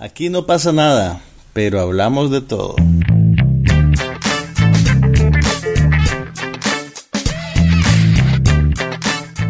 [0.00, 1.20] Aquí no pasa nada,
[1.52, 2.76] pero hablamos de todo.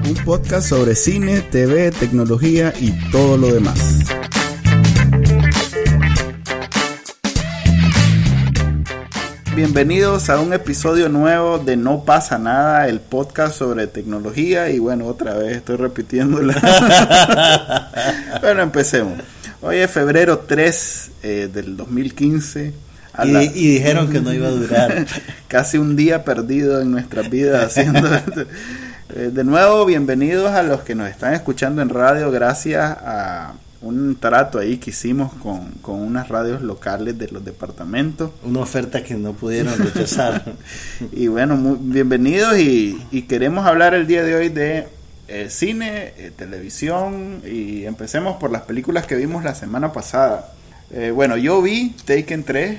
[0.06, 3.98] Un podcast sobre cine, TV, tecnología y todo lo demás.
[9.54, 15.08] Bienvenidos a un episodio nuevo de No pasa nada, el podcast sobre tecnología y bueno,
[15.08, 16.54] otra vez estoy repitiéndola.
[18.40, 19.18] bueno, empecemos.
[19.60, 22.72] Hoy es febrero 3 eh, del 2015.
[23.12, 25.06] a Y, la- y dijeron que no iba a durar.
[25.48, 28.42] casi un día perdido en nuestras vidas haciendo esto.
[29.14, 34.16] Eh, De nuevo, bienvenidos a los que nos están escuchando en radio gracias a un
[34.16, 38.30] trato ahí que hicimos con, con unas radios locales de los departamentos.
[38.44, 40.44] Una oferta que no pudieron rechazar.
[41.12, 44.88] Y bueno, muy bienvenidos y, y queremos hablar el día de hoy de
[45.28, 50.54] eh, cine, eh, televisión y empecemos por las películas que vimos la semana pasada.
[50.90, 52.78] Eh, bueno, yo vi Taken 3.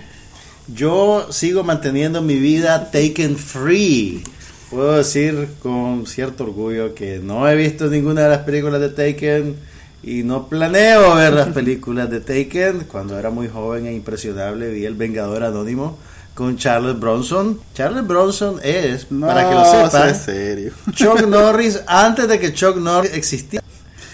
[0.74, 4.24] Yo sigo manteniendo mi vida taken free.
[4.70, 9.56] Puedo decir con cierto orgullo que no he visto ninguna de las películas de Taken
[10.04, 12.86] y no planeo ver las películas de Taken.
[12.92, 15.98] Cuando era muy joven e impresionable vi El Vengador Anónimo
[16.34, 17.60] con Charles Bronson.
[17.74, 20.74] Charles Bronson es, No, para que lo sepan, serio.
[20.94, 23.66] Chuck Norris antes de que Chuck Norris existiera.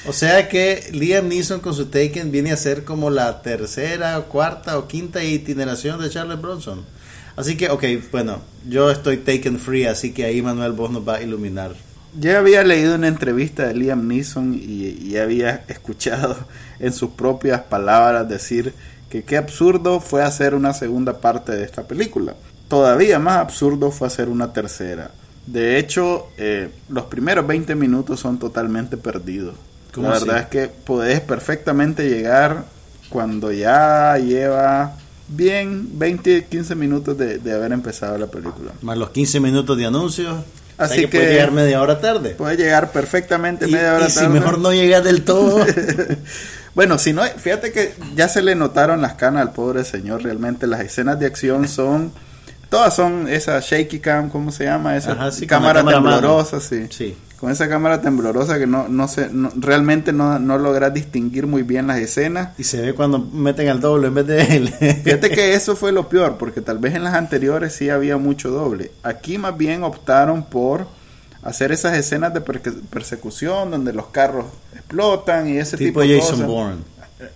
[0.07, 4.77] O sea que Liam Neeson con su Taken viene a ser como la tercera, cuarta
[4.77, 6.85] o quinta itineración de Charles Bronson.
[7.35, 11.15] Así que, ok, bueno, yo estoy Taken free, así que ahí Manuel vos nos va
[11.15, 11.73] a iluminar.
[12.17, 16.37] Yo había leído una entrevista de Liam Neeson y, y había escuchado
[16.79, 18.73] en sus propias palabras decir
[19.19, 22.35] que qué absurdo fue hacer una segunda parte de esta película.
[22.67, 25.11] Todavía más absurdo fue hacer una tercera.
[25.45, 29.55] De hecho, eh, los primeros 20 minutos son totalmente perdidos.
[29.93, 30.25] ¿Cómo La así?
[30.25, 32.65] verdad es que podés perfectamente llegar
[33.09, 38.71] cuando ya lleva bien 20, 15 minutos de, de haber empezado la película.
[38.81, 40.35] Más los 15 minutos de anuncios.
[40.77, 42.31] Así que, que- puede llegar media hora tarde.
[42.31, 44.29] Puede llegar perfectamente Y, media hora y si tarde.
[44.39, 45.63] mejor no llega del todo.
[46.75, 50.23] Bueno, si no, fíjate que ya se le notaron las canas al pobre señor.
[50.23, 52.11] Realmente las escenas de acción son,
[52.69, 54.97] todas son esa shaky cam, ¿cómo se llama?
[54.97, 56.87] Esa Ajá, sí, con cámara, temblorosa, sí.
[56.89, 57.15] sí.
[57.39, 61.63] Con esa cámara temblorosa que no, no se, no- realmente no, no logras distinguir muy
[61.63, 62.49] bien las escenas.
[62.57, 64.69] Y se ve cuando meten al doble en vez de él.
[65.03, 68.49] Fíjate que eso fue lo peor, porque tal vez en las anteriores sí había mucho
[68.51, 68.91] doble.
[69.03, 70.87] Aquí más bien optaron por
[71.43, 74.45] hacer esas escenas de persecución donde los carros
[74.85, 76.47] explotan y ese tipo, tipo de Jason cosas.
[76.47, 76.77] Bourne.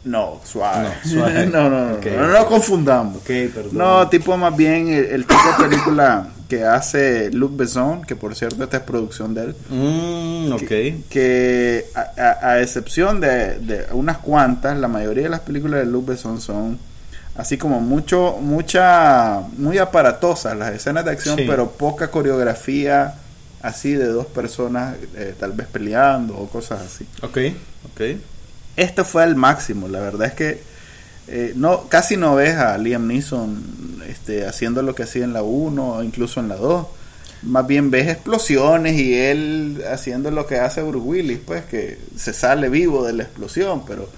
[0.04, 0.90] No, suave.
[1.06, 1.46] No, suave.
[1.52, 3.22] no, no, no, no, no lo confundamos.
[3.72, 8.36] No, tipo más bien el, el tipo de película que hace Luc Besson, que por
[8.36, 11.08] cierto esta es producción de él, Mm, ok.
[11.10, 15.86] que a, a- a excepción de, de unas cuantas, la mayoría de las películas de
[15.86, 16.80] Luc Besson son
[17.38, 21.46] así como mucho, mucha, muy aparatosas las escenas de acción, Sí.
[21.48, 23.14] pero poca coreografía
[23.62, 27.06] así de dos personas eh, tal vez peleando o cosas así.
[27.22, 27.38] Ok,
[27.94, 28.02] ok.
[28.76, 30.62] Este fue el máximo, la verdad es que
[31.28, 35.44] eh, no casi no ves a Liam Neeson este, haciendo lo que hacía en la
[35.44, 36.88] 1 o incluso en la 2.
[37.44, 42.34] Más bien ves explosiones y él haciendo lo que hace Bruce Willis, pues que se
[42.34, 44.10] sale vivo de la explosión, pero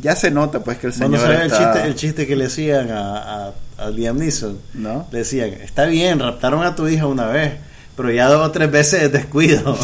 [0.00, 2.36] ya se nota pues que el Bueno, señor ¿sabes el está- chiste, el chiste que
[2.36, 2.46] le
[2.92, 4.58] a, a, a Liam Neeson?
[4.74, 5.06] ¿no?
[5.12, 7.54] Le decían, está bien, raptaron a tu hija una vez,
[8.00, 9.76] pero ya dos o tres veces es descuido.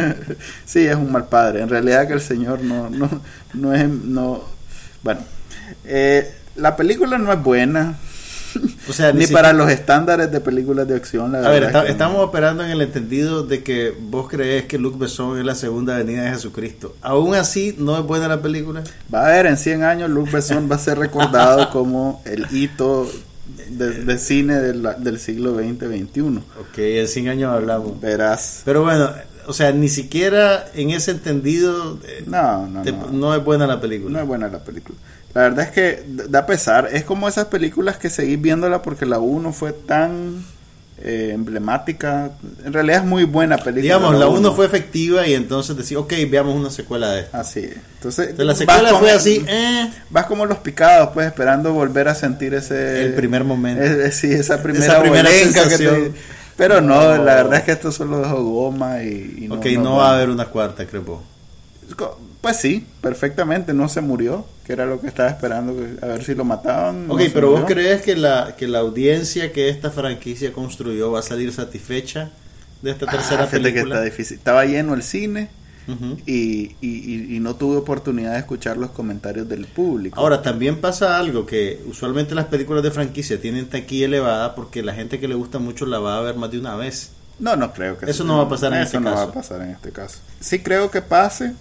[0.64, 1.60] sí, es un mal padre.
[1.60, 3.08] En realidad que el señor no, no,
[3.52, 4.42] no es, no,
[5.02, 5.20] bueno,
[5.84, 7.96] eh, la película no es buena.
[8.88, 11.30] O sea, ni si- para los estándares de películas de acción.
[11.32, 11.82] La A ver, que no.
[11.82, 15.98] estamos operando en el entendido de que vos crees que Luke Besson es la segunda
[15.98, 16.96] venida de Jesucristo.
[17.02, 18.82] Aún así, ¿no es buena la película?
[19.12, 23.06] Va a ver, en 100 años Luc Besson va a ser recordado como el hito
[23.70, 26.38] de, de cine de la- del siglo XX-XXI.
[26.60, 28.00] Ok, en 100 años hablamos.
[28.00, 28.62] Verás.
[28.64, 29.10] Pero bueno,
[29.46, 33.08] o sea, ni siquiera en ese entendido eh, No, no, te- no.
[33.10, 34.12] no es buena la película.
[34.12, 34.98] No es buena la película.
[35.34, 36.88] La verdad es que da pesar.
[36.92, 40.42] Es como esas películas que seguís viéndola porque la 1 fue tan
[41.02, 42.32] eh, emblemática.
[42.64, 43.82] En realidad es muy buena película.
[43.82, 44.54] Digamos, la 1 uno.
[44.54, 47.36] fue efectiva y entonces decía, ok, veamos una secuela de esto.
[47.36, 47.60] Así.
[47.60, 47.76] es.
[47.96, 52.14] Entonces, Entonces, la secuela fue así, eh, Vas como los picados, pues, esperando volver a
[52.14, 53.02] sentir ese...
[53.04, 53.82] el primer momento.
[53.82, 55.94] Eh, eh, sí, esa primera, Esa primera que sensación.
[56.12, 56.12] te-
[56.56, 57.24] Pero no, No.
[57.24, 60.30] la verdad es que esto solo dejó goma y, y ok, no, va a haber
[60.30, 61.22] una cuarta, creo.
[62.40, 66.24] Pues sí, perfectamente, no se murió, que era lo que estaba esperando, que- a ver
[66.24, 67.08] si lo mataban.
[67.08, 71.18] no Ok, pero vos crees que la, que la audiencia que esta franquicia construyó va
[71.20, 72.30] a salir satisfecha
[72.82, 73.96] de esta tercera Ah, fíjate que película?
[73.96, 74.36] está difícil.
[74.38, 75.48] Estaba lleno el cine
[76.26, 80.20] y, y- y- y no tuve oportunidad de escuchar los comentarios del público.
[80.20, 84.92] Ahora, también pasa algo que usualmente las películas de franquicia tienen taquilla elevada porque la
[84.94, 87.10] gente que le gusta mucho la va a ver más de una vez.
[87.40, 89.16] No, no creo que Eso no va a pasar en eso este no caso.
[89.16, 90.18] va a pasar en este caso.
[90.40, 91.54] Sí creo que pase,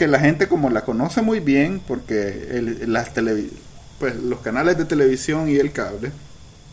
[0.00, 3.50] que la gente como la conoce muy bien, porque el- las televi-
[3.98, 6.10] pues los canales de televisión y el cable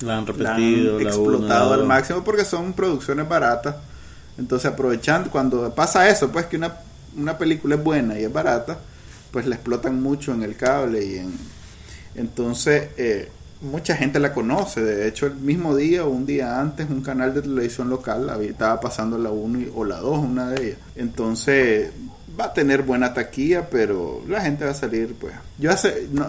[0.02, 3.76] La han la repetido, han la explotado uno, la al máximo porque son producciones baratas.
[4.38, 6.76] Entonces aprovechando, cuando pasa eso, pues que una,
[7.18, 8.80] una película es buena y es barata,
[9.32, 11.34] pues la explotan mucho en el cable y en...
[12.16, 13.30] Entonces, eh,
[13.62, 14.82] mucha gente la conoce.
[14.84, 18.80] De hecho, el mismo día o un día antes, un canal de televisión local estaba
[18.80, 20.78] pasando la 1 o la 2, una de ellas.
[20.96, 21.92] Entonces,
[22.40, 25.34] va a tener buena taquilla, pero la gente va a salir, pues...
[25.58, 26.08] Yo hace...
[26.12, 26.28] No,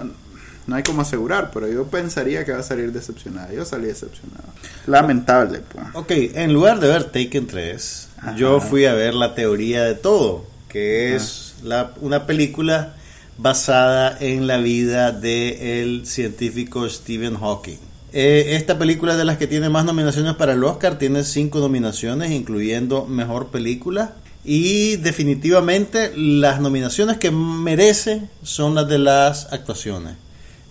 [0.68, 3.50] no hay como asegurar, pero yo pensaría que va a salir decepcionada.
[3.54, 4.44] Yo salí decepcionado.
[4.86, 5.86] Lamentable, pues.
[5.94, 8.36] Ok, en lugar de ver Taken 3, Ajá.
[8.36, 12.96] yo fui a ver La Teoría de Todo, que es la, una película
[13.38, 17.78] basada en la vida del científico Stephen Hawking.
[18.12, 21.60] Eh, esta película es de las que tiene más nominaciones para el Oscar, tiene cinco
[21.60, 24.16] nominaciones, incluyendo Mejor Película.
[24.44, 30.14] Y definitivamente las nominaciones que merece son las de las actuaciones.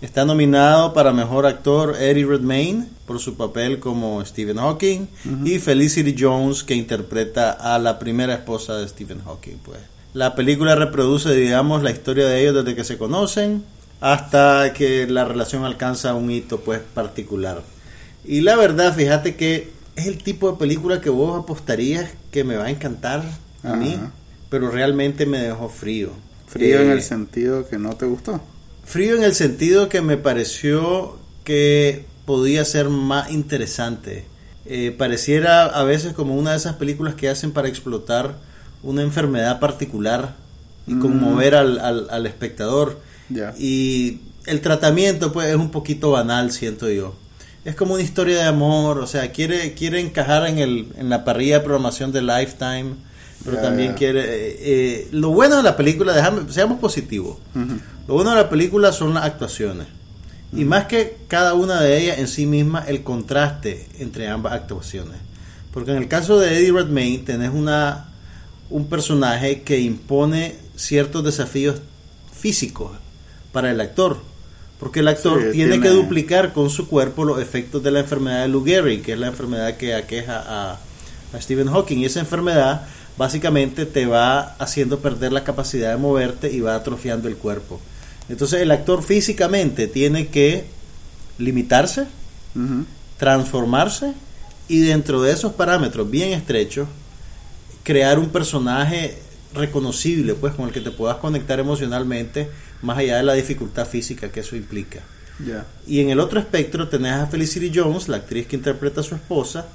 [0.01, 5.07] Está nominado para mejor actor Eddie Redmayne por su papel como Stephen Hawking
[5.43, 9.57] y Felicity Jones que interpreta a la primera esposa de Stephen Hawking.
[9.63, 9.79] Pues
[10.13, 13.63] la película reproduce, digamos, la historia de ellos desde que se conocen
[13.99, 17.63] hasta que la relación alcanza un hito pues particular.
[18.23, 22.55] Y la verdad, fíjate que es el tipo de película que vos apostarías que me
[22.55, 23.23] va a encantar
[23.67, 23.97] a mí,
[24.49, 26.11] pero realmente me dejó frío.
[26.47, 28.41] Frío en Eh, el sentido que no te gustó.
[28.85, 34.25] Frío en el sentido que me pareció que podía ser más interesante.
[34.65, 38.35] Eh, pareciera a veces como una de esas películas que hacen para explotar
[38.83, 40.35] una enfermedad particular
[40.85, 41.01] y Mm.
[41.01, 42.99] conmover al, al- al espectador.
[43.57, 47.15] Y el tratamiento pues es un poquito banal, siento yo.
[47.65, 51.25] Es como una historia de amor, o sea, quiere, quiere encajar en, el, en la
[51.25, 52.91] parrilla de programación de Lifetime,
[53.51, 54.21] pero también quiere...
[54.21, 57.37] eh, eh, lo bueno de la película, déjame, seamos positivos,
[58.07, 59.87] lo bueno de la película son las actuaciones.
[60.53, 65.17] Y más que cada una de ellas en sí misma, el contraste entre ambas actuaciones.
[65.73, 68.05] Porque en el caso de Eddie Redmayne tenés una,
[68.69, 71.81] un personaje que impone ciertos desafíos
[72.33, 72.91] físicos
[73.51, 74.17] para el actor.
[74.79, 77.99] Porque el actor Sí, tiene, tiene- que duplicar con su cuerpo los efectos de la
[77.99, 80.79] enfermedad de Lou Gehrig, que es la enfermedad que aqueja a,
[81.33, 81.97] a Stephen Hawking.
[81.97, 82.87] Y esa enfermedad
[83.17, 87.79] básicamente te va haciendo perder la capacidad de moverte y va atrofiando el cuerpo.
[88.29, 90.65] Entonces el actor físicamente tiene que
[91.37, 92.07] limitarse,
[93.17, 94.13] transformarse
[94.67, 96.87] y dentro de esos parámetros bien estrechos
[97.83, 99.17] crear un personaje
[99.53, 102.49] reconocible pues con el que te puedas conectar emocionalmente
[102.81, 105.01] más allá de la dificultad física que eso implica.
[105.85, 109.15] Y en el otro espectro tenés a Felicity Jones, la actriz que interpreta a su
[109.15, 109.67] esposa,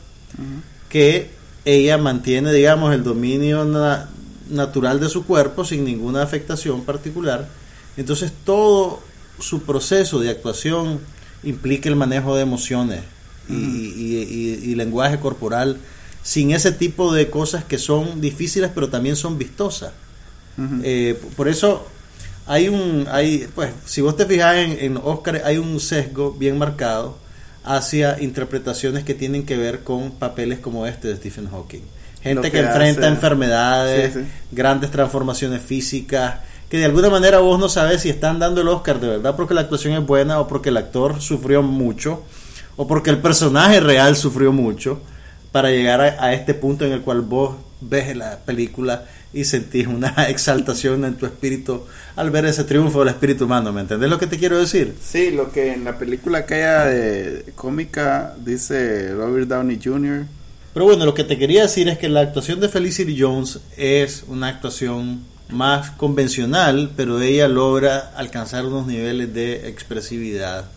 [0.88, 1.30] que
[1.64, 4.08] ella mantiene, digamos, el dominio na-
[4.50, 7.48] natural de su cuerpo sin ninguna afectación particular.
[7.96, 9.00] Entonces todo
[9.38, 11.00] su proceso de actuación
[11.42, 13.00] implica el manejo de emociones
[13.48, 14.22] y, y-
[14.64, 15.78] y- y lenguaje corporal
[16.22, 19.92] sin ese tipo de cosas que son difíciles pero también son vistosas.
[20.84, 21.86] Eh, por eso
[22.46, 26.58] hay un, hay, pues, si vos te fijas en, en Oscar, hay un sesgo bien
[26.58, 27.16] marcado
[27.64, 31.82] hacia interpretaciones que tienen que ver con papeles como este de Stephen Hawking.
[32.22, 34.26] Gente que, que enfrenta hace- enfermedades, Sí, sí.
[34.52, 36.36] grandes transformaciones físicas,
[36.68, 39.54] que de alguna manera vos no sabes si están dando el Oscar de verdad porque
[39.54, 42.22] la actuación es buena o porque el actor sufrió mucho
[42.76, 45.00] o porque el personaje real sufrió mucho
[45.50, 49.86] para llegar a, a este punto en el cual vos ves la película y sentís
[49.86, 51.84] una exaltación en tu espíritu
[52.16, 54.94] al ver ese triunfo del espíritu humano, ¿me entendés lo que te quiero decir?
[55.02, 60.26] Sí, lo que en la película aquella de cómica dice Robert Downey Jr.
[60.74, 64.24] Pero bueno, lo que te quería decir es que la actuación de Felicity Jones es
[64.28, 65.20] una actuación
[65.50, 70.70] más convencional, pero ella logra alcanzar unos niveles de expresividad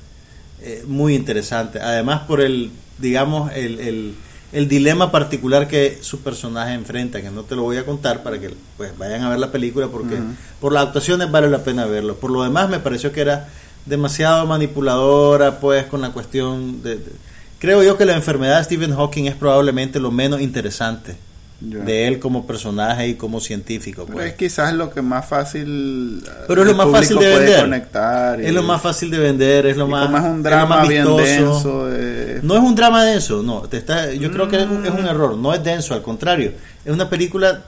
[0.62, 1.81] eh, muy interesantes.
[1.81, 4.15] Además por el, digamos, el, el,
[4.55, 8.39] el dilema particular que su personaje enfrenta, que no te lo voy a contar para
[8.39, 10.24] que pues vayan a ver la película, porque Ujú.
[10.62, 12.15] por las actuaciones vale la pena verlo.
[12.15, 13.50] Por lo demás me pareció que era
[13.85, 16.95] demasiado manipuladora, pues con la cuestión de...
[16.95, 17.12] de-
[17.59, 21.15] creo yo que la enfermedad de Stephen Hawking es probablemente lo menos interesante
[21.62, 24.03] De él como personaje y como científico.
[24.05, 24.31] Pero Pues.
[24.31, 26.21] es quizás lo que más fácil.
[26.47, 27.62] Pero es lo más fácil de vender.
[27.62, 30.43] conectar y- Es lo más fácil de vender, es lo más, como es un es
[30.43, 31.88] drama más bien denso.
[31.91, 33.62] eh, No es un drama denso, no.
[33.62, 34.97] Te está, yo creo que es un, es Mm.
[34.97, 35.38] un error.
[35.38, 36.51] No es denso, al contrario.
[36.83, 37.63] Es una película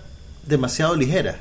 [0.45, 1.37] demasiado ligera.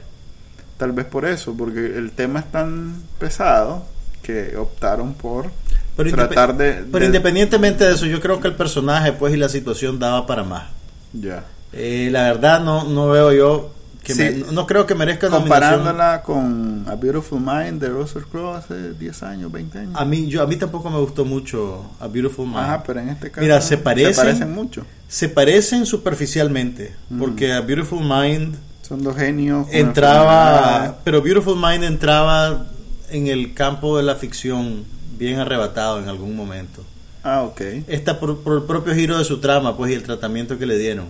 [0.76, 3.84] Tal vez por eso, porque el tema es tan pesado
[4.22, 5.50] que optaron por
[5.96, 9.36] Pero, tratar de, pero de- independientemente de eso, yo creo que el personaje pues y
[9.36, 10.64] la situación daba para más.
[11.12, 11.44] Ya.
[11.72, 13.70] Eh, la verdad no, no veo yo
[14.02, 14.20] que Sí.
[14.22, 15.28] me- no, no creo que merezca.
[15.28, 19.92] Comparándola con A Beautiful Mind de Russell Crowe hace 10 años, 20 años.
[19.96, 22.58] A mí yo a mí tampoco me gustó mucho A Beautiful Mind.
[22.58, 24.86] Ajá, pero en este caso Mira, se parecen- parecen mucho.
[25.08, 29.66] Se parecen superficialmente, porque A Beautiful Mind Son dos genios.
[29.72, 32.66] entraba, pero Beautiful Mind entraba
[33.10, 34.84] en el campo de la ficción
[35.18, 36.82] bien arrebatado en algún momento.
[37.28, 37.60] Ah, ok.
[37.88, 40.78] Esta por, por el propio giro de su trama, pues y el tratamiento que le
[40.78, 41.06] dieron.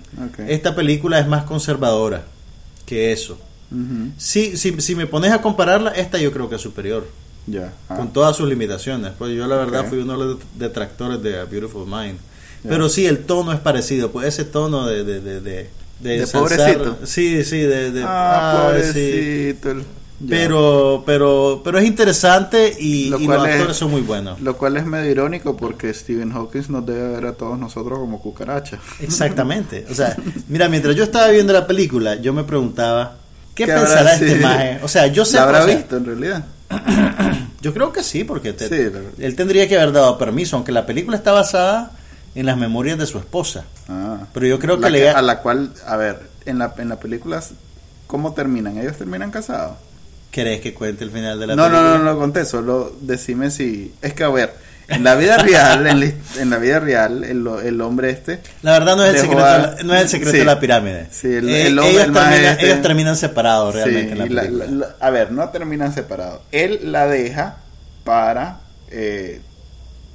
[0.49, 2.25] Esta película es más conservadora
[2.87, 3.39] que eso.
[3.71, 7.07] Ujú, Sí, si, si me pones a compararla, esta yo creo que es superior,
[7.47, 7.75] Ya.
[7.91, 9.13] Ah, con todas sus limitaciones.
[9.19, 12.19] Pues yo la verdad fui uno de los detractores de A Beautiful Mind.
[12.67, 15.05] Pero sí, el tono es parecido, pues ese tono de...
[15.05, 15.71] De, de,
[16.01, 16.99] de, pobrecito.
[17.05, 17.93] Sí, sí, de...
[17.93, 18.89] de ah, ay, sí.
[18.89, 19.71] pobrecito.
[19.73, 19.85] el-
[20.29, 24.41] Pero, pero, pero es interesante y, Lo y cual los es- actores son muy buenos.
[24.41, 28.21] Lo cual es medio irónico porque Stephen Hawking nos debe ver a todos nosotros como
[28.21, 28.81] cucarachas.
[29.01, 29.87] Exactamente.
[29.91, 30.17] O sea,
[30.49, 33.17] mira, mientras yo estaba viendo la película, yo me preguntaba,
[33.55, 34.41] ¿qué, ¿Qué pensará este sí.
[34.43, 34.81] maje?
[34.83, 35.37] O sea, yo sé...
[35.37, 36.45] ¿La habrá o sea, visto en realidad?
[37.63, 40.87] Yo creo que sí, porque te- Sí, él tendría que haber dado permiso, aunque la
[40.87, 41.91] película está basada
[42.35, 43.65] en las memorias de su esposa.
[43.89, 44.19] Ah.
[44.33, 45.09] Pero yo creo que le...
[45.11, 47.43] a la cual, a ver, en la, en la película,
[48.07, 48.79] ¿cómo terminan?
[48.79, 49.77] ¿Ellos terminan casados?
[50.37, 51.93] ¿Querés que cuente el final de la No, no, película?
[51.99, 53.95] no, no lo conté, solo decime si...
[54.03, 54.53] Es que, a ver,
[54.89, 56.13] en la vida real, en, la-
[56.43, 58.41] en la vida real, el, el hombre este...
[58.61, 60.39] La verdad no es el secreto, a- de la- no es el secreto sí.
[60.41, 61.07] de la pirámide.
[61.11, 64.19] Sí, el- Eh, el hombre- ellos, el terminan, este- ellos terminan separados realmente Sí, en
[64.19, 64.65] la película.
[64.67, 66.43] la- la- a ver, no terminan separados.
[66.53, 67.57] Él la deja
[68.05, 69.41] para eh,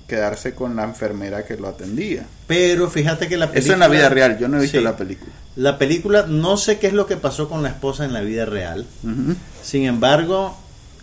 [0.08, 2.26] quedarse con la enfermera que lo atendía.
[2.48, 3.64] Pero fíjate que la película...
[3.64, 5.32] Eso en la vida real, yo no he visto la película.
[5.56, 8.46] La película, no sé qué es lo que pasó con la esposa en la vida
[8.46, 8.86] real.
[9.04, 9.36] Ujú.
[9.64, 10.58] Sin embargo,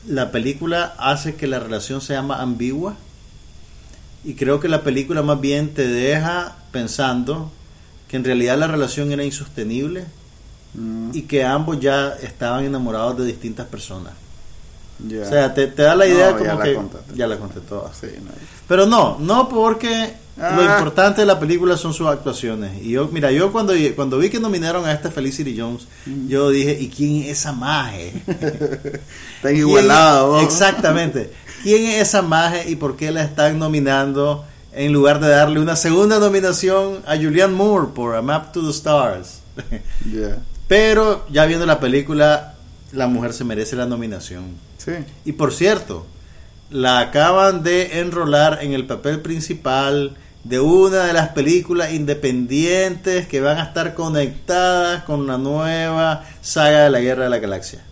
[0.06, 2.96] la película hace que la relación sea más ambigua.
[4.24, 7.50] Y creo que la película más bien te deja pensando
[8.08, 10.04] que en realidad la relación era insostenible
[10.74, 14.12] Mm, y que ambos ya estaban enamorados de distintas personas.
[14.98, 15.22] ya.
[15.22, 16.74] O sea, te, te da la idea No, ya como la que...
[16.74, 17.12] contaste.
[17.16, 17.90] Ya la conté toda.
[17.94, 18.30] Sí, no.
[18.68, 20.76] Pero no, no porque lo Ah.
[20.78, 22.83] importante de la película son sus actuaciones.
[22.83, 25.87] Y yo, mira, yo cuando, cuando vi que nominaron a esta Felicity Jones,
[26.28, 28.12] yo dije, ¿y quién es esa maje?
[29.37, 30.37] Están igualados.
[30.38, 30.52] ¿Quién- vos.
[30.52, 31.33] Exactamente.
[31.62, 35.75] ¿Quién es esa maje y por qué la están nominando en lugar de darle una
[35.75, 39.40] segunda nominación a Julianne Moore por A Map to the Stars?
[40.68, 42.54] Pero ya viendo la película,
[42.92, 44.45] la mujer se merece la nominación.
[44.76, 44.92] Sí.
[45.25, 46.07] Y por cierto,
[46.71, 53.40] la acaban de enrolar en el papel principal de una de las películas independientes que
[53.40, 57.83] van a estar conectadas con la nueva saga de la Guerra de la Galaxia.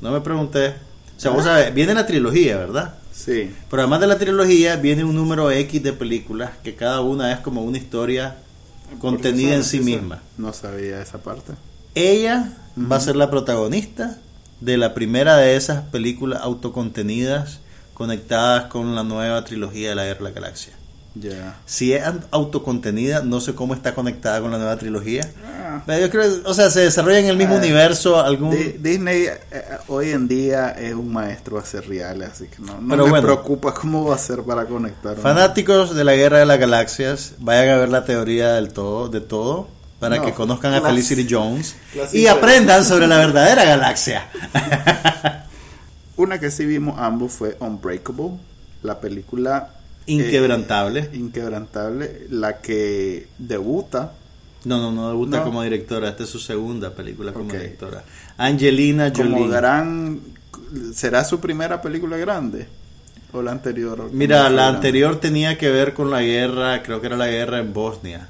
[0.00, 0.74] No me pregunté.
[1.16, 2.94] O sea, vos sabés, viene la trilogía, ¿verdad?
[3.12, 3.54] Sí.
[3.70, 7.38] Pero además de la trilogía, viene un número X de películas que cada una es
[7.38, 8.36] como una historia
[8.98, 10.20] contenida en sí misma.
[10.36, 11.52] No sabía esa parte.
[11.94, 14.18] Ella va a ser la protagonista
[14.60, 17.60] de la primera de esas películas autocontenidas
[17.94, 20.74] conectadas con la nueva trilogía de la Guerra de la Galaxia.
[21.66, 22.02] Si es
[22.32, 25.30] autocontenida, no sé cómo está conectada con la nueva trilogía.
[25.46, 25.82] Ah.
[25.98, 28.50] Yo creo, o sea, se desarrolla en el mismo Ah, universo algún...
[28.80, 32.80] Disney eh, eh, hoy en día es un maestro a hacer reales, así que no,
[32.80, 33.26] no Pero me bueno.
[33.26, 35.16] preocupa cómo va a ser para conectar.
[35.16, 39.20] Fanáticos de la Guerra de las Galaxias, vayan a ver la teoría del todo, de
[39.20, 39.68] todo,
[40.00, 41.76] para No, que conozcan a Felicity Jones
[42.12, 44.28] y aprendan sobre la verdadera galaxia.
[46.16, 48.32] Una que sí vimos ambos fue Unbreakable,
[48.82, 49.70] la película
[50.06, 51.10] eh, Inquebrantable.
[51.12, 54.12] inquebrantable, la que debuta.
[54.64, 55.44] No, no, no debuta No.
[55.44, 56.08] como directora.
[56.08, 58.04] Esta es su segunda película como directora.
[58.38, 59.48] Angelina Como Jolie.
[59.52, 60.20] gran.
[60.94, 62.66] ¿Será su primera película grande?
[63.32, 64.08] ¿O la anterior?
[64.12, 67.26] Mira, ¿Cómo fue la anterior tenía que ver con la guerra, creo que era la
[67.26, 68.28] guerra en Bosnia.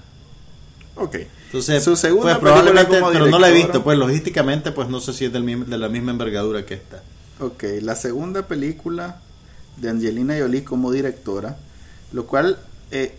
[0.97, 1.17] Ok.
[1.47, 5.01] Entonces, Su segunda pues probablemente, como pero no la he visto, pues logísticamente, pues no
[5.01, 7.03] sé si es del mismo- de la misma envergadura que esta.
[7.41, 9.21] Ok, la segunda película
[9.77, 11.57] de Angelina Jolie como directora,
[12.13, 12.59] lo cual
[12.91, 13.15] eh,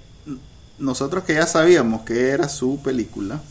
[0.79, 3.41] nosotros que ya sabíamos que era su película,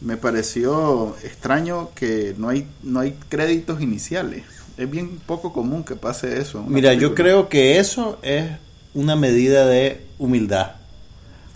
[0.00, 4.44] me pareció extraño que no hay no hay créditos iniciales.
[4.76, 6.62] Es bien poco común que pase eso.
[6.64, 8.50] Mira, yo creo que eso es
[8.92, 10.72] una medida de humildad.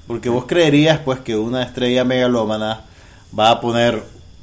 [0.07, 2.85] Porque vos creerías pues que una estrella megalómana
[3.39, 4.03] va a poner,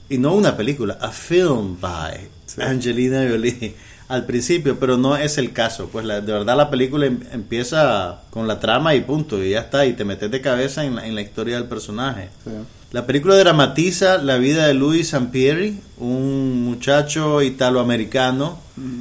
[0.10, 2.62] y no una película, a film by Sí.
[2.62, 3.76] Angelina Jolie
[4.08, 5.90] al principio, pero no es el caso.
[5.92, 9.62] Pues la- de verdad la película em- empieza con la trama y punto, y ya
[9.62, 12.30] está, y te metes de cabeza en la, en la historia del personaje.
[12.44, 12.52] Sí.
[12.92, 18.60] La película dramatiza la vida de Luis Sampieri, un muchacho italoamericano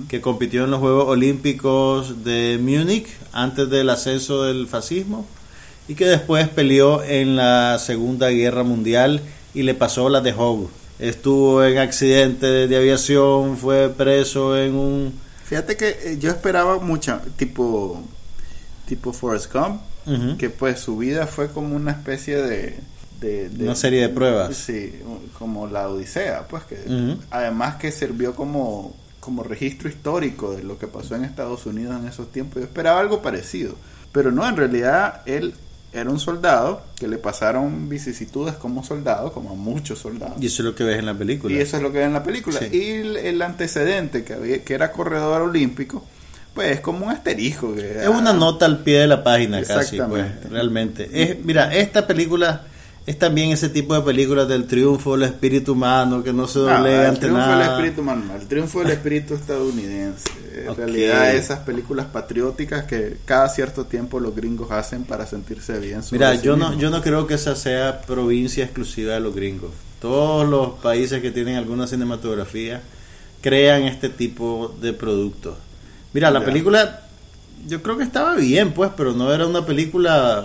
[0.08, 5.26] que compitió en los Juegos Olímpicos de Múnich antes del ascenso del fascismo
[5.88, 9.20] y que después peleó en la Segunda Guerra Mundial
[9.52, 10.68] y le pasó la de Hogue.
[10.98, 15.12] Estuvo en accidente de aviación, fue preso en un...
[15.44, 18.00] Fíjate que eh, yo esperaba mucho, tipo,
[18.86, 19.80] tipo Forrest Gump,
[20.38, 22.78] que pues su vida fue como una especie de...
[23.20, 24.54] de- de- Una serie de pruebas.
[24.56, 24.94] Sí,
[25.38, 26.76] como la Odisea, pues que
[27.30, 32.06] además que sirvió como, como registro histórico de lo que pasó en Estados Unidos en
[32.08, 32.56] esos tiempos.
[32.58, 33.74] Yo esperaba algo parecido,
[34.12, 35.54] pero no, en realidad él
[35.94, 40.36] era un soldado que le pasaron vicisitudes como soldado, como a muchos soldados.
[40.40, 41.54] Y eso es lo que ves en la película.
[41.54, 42.58] Y eso es lo que ve en la película.
[42.58, 42.68] Sí.
[42.72, 46.04] Y el, el antecedente, que, había, que era corredor olímpico,
[46.52, 47.74] pues es como un asterisco.
[47.74, 51.08] Que, Es una nota al pie de la página casi, pues, realmente.
[51.12, 52.62] Es, mira, esta película
[53.06, 56.64] es también ese tipo de películas del triunfo del espíritu humano que no se no,
[56.64, 57.74] doblega el ante triunfo del nada.
[57.76, 60.30] espíritu humano, el triunfo del espíritu estadounidense.
[60.54, 60.78] En Ok.
[60.78, 66.02] realidad, esas películas patrióticas que cada cierto tiempo los gringos hacen para sentirse bien.
[66.02, 69.34] sobre Mira, sí yo no, yo no creo que esa sea provincia exclusiva de los
[69.34, 69.70] gringos.
[70.00, 72.80] Todos los países que tienen alguna cinematografía
[73.42, 75.56] crean este tipo de productos.
[76.14, 76.46] Mira, la Ya.
[76.46, 77.00] película
[77.66, 80.44] yo creo que estaba bien, pues, pero no era una película...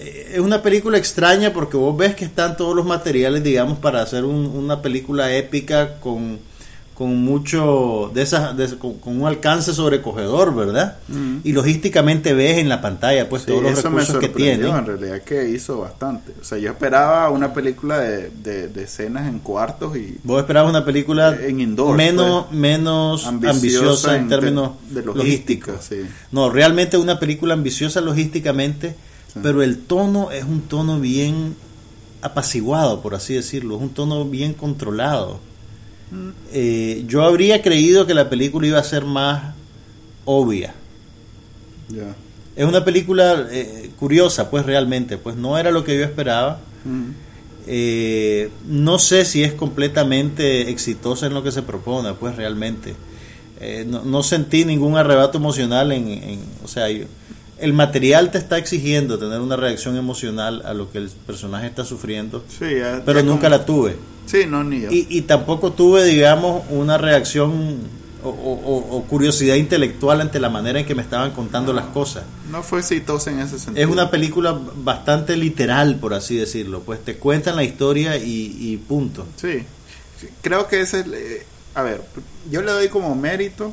[0.00, 4.02] eh, Es una película extraña porque vos ves que están todos los materiales, digamos, para
[4.02, 6.38] hacer un- una película épica con,
[6.94, 10.98] con mucho, de esas, de- con, con un alcance sobrecogedor, ¿verdad?
[11.08, 11.38] Mm.
[11.44, 14.68] Y logísticamente ves en la pantalla, pues, Sí, todos los recursos que tiene.
[14.68, 16.32] en realidad que hizo bastante.
[16.40, 20.68] O sea, yo esperaba una película de, de, de escenas en cuartos y Vos esperabas
[20.70, 22.58] una película En indoors, menos, pues.
[22.58, 25.76] menos ambiciosa, ambiciosa en en términos de logísticos.
[25.88, 26.02] sí.
[26.32, 28.94] No, realmente una película ambiciosa logísticamente,
[29.32, 29.38] Sí.
[29.42, 31.54] pero el tono es un tono bien
[32.22, 35.38] apaciguado, por así decirlo, es un tono bien controlado.
[36.10, 36.28] Mm.
[36.52, 39.54] Eh, yo habría creído que la película iba a ser más
[40.24, 40.74] obvia.
[42.56, 46.60] Es una película eh, curiosa, pues realmente, pues no era lo que yo esperaba.
[46.84, 47.10] Mm.
[47.66, 52.94] Eh, no sé si es completamente exitosa en lo que se propone, pues realmente.
[53.60, 57.04] Eh, no, no sentí ningún arrebato emocional en, en- o sea, yo-
[57.60, 61.84] el material te está exigiendo tener una reacción emocional a lo que el personaje está
[61.84, 63.96] sufriendo, Sí, ya- pero ya nunca como- la tuve.
[64.26, 64.90] Sí, no, ni yo.
[64.90, 70.50] Y, y tampoco tuve, digamos, una reacción o, o- o- o curiosidad intelectual ante la
[70.50, 72.24] manera en que me estaban contando las cosas.
[72.50, 73.84] No fue exitosa en ese sentido.
[73.86, 76.80] Es una película bastante literal, por así decirlo.
[76.80, 79.26] Pues te cuentan la historia y, y punto.
[79.36, 79.60] Sí.
[80.20, 81.06] Sí, Creo que ese es...
[81.06, 82.02] eh, a ver,
[82.50, 83.72] yo le doy como mérito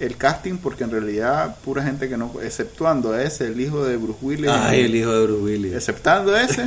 [0.00, 2.32] el casting porque en realidad pura gente que no...
[2.42, 4.48] Exceptuando a ese, el hijo de Bruce Willis.
[4.50, 5.72] Ay, el hijo de Bruce Willis.
[5.74, 6.66] Exceptando a ese.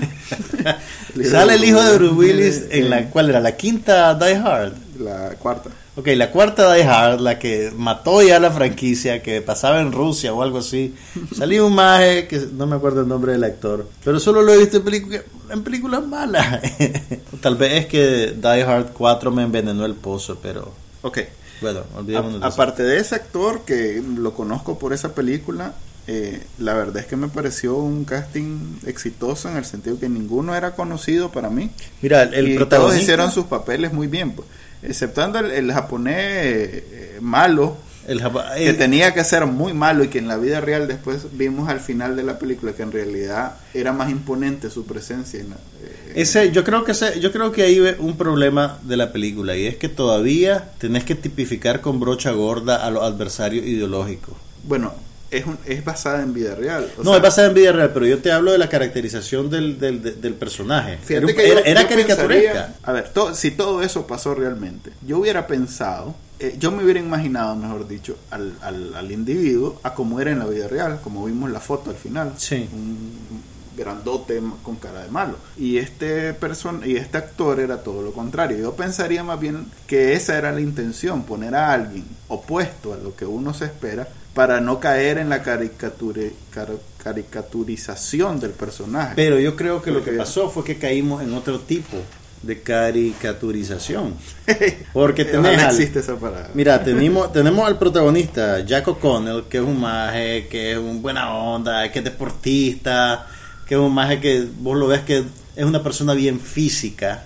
[1.16, 4.74] el Sale el hijo de Bruce Willis en la cuál era la quinta Die Hard.
[5.00, 5.70] la cuarta.
[5.96, 10.34] Ok, la cuarta Die Hard, la que mató ya la franquicia, que pasaba en Rusia
[10.34, 10.96] o algo así.
[11.38, 14.58] Salía un maje que no me acuerdo el nombre del actor, pero solo lo he
[14.58, 16.62] visto en, película- en películas malas.
[17.42, 21.20] Tal vez es que Die Hard 4 me envenenó el pozo, pero Ok.
[21.62, 25.74] Bueno, olvidémonos A- aparte de ese actor que lo conozco por esa película,
[26.08, 30.56] eh, la verdad es que me pareció un casting exitoso en el sentido que ninguno
[30.56, 31.72] era conocido para mí.
[32.02, 34.48] Mira, el, y todos hicieron sus papeles muy bien, pues.
[34.84, 40.04] exceptuando el, el japonés eh, malo, el japa- que el- tenía que ser muy malo
[40.04, 42.92] y que en la vida real después vimos al final de la película que en
[42.92, 45.40] realidad era más imponente su presencia.
[45.40, 48.80] en la- eh, Ese, yo creo que ese, yo creo que ahí ve un problema
[48.84, 53.04] de la película y es que todavía tenés que tipificar con brocha gorda a los
[53.04, 54.36] adversarios ideológicos.
[54.64, 54.94] bueno,
[55.32, 56.90] es, un- es basada en vida real.
[56.98, 59.50] o no, sea, es basada en vida real, pero yo te hablo de la caracterización
[59.50, 60.98] del, del, del- del personaje.
[61.08, 62.52] Era, un- que yo- era- era yo caricaturesca.
[62.52, 66.84] pensaría- a ver, to- si todo eso pasó realmente, yo hubiera pensado, eh, yo me
[66.84, 71.00] hubiera imaginado, mejor dicho, al, al, al individuo a como era en la vida real,
[71.04, 72.34] como vimos la foto al final.
[72.38, 72.68] Sí.
[72.74, 75.38] Un grandote con cara de malo.
[75.58, 78.58] Y este person y este actor era todo lo contrario.
[78.58, 83.16] Yo pensaría más bien que esa era la intención, poner a alguien opuesto a lo
[83.16, 86.70] que uno se espera para no caer en la caricature- car-
[87.04, 89.14] caricaturización del personaje.
[89.16, 91.98] Pero yo creo que lo que pasó fue que caímos en otro tipo
[92.44, 94.16] de caricaturización.
[94.94, 96.50] Porque tenés al- existe esa palabra.
[96.54, 101.34] Mira, tenemos, tenemos al protagonista, Jack O'Connell, que es un maje, que es un buena
[101.36, 103.28] onda, que es deportista,
[103.68, 105.24] que es un maje que vos lo ves que
[105.56, 107.26] es una persona bien física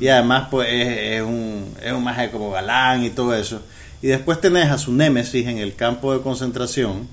[0.00, 3.60] y además pues es, es un, es un maje como galán y todo eso.
[4.02, 7.06] Y después tenés a su némesis en el campo de concentración,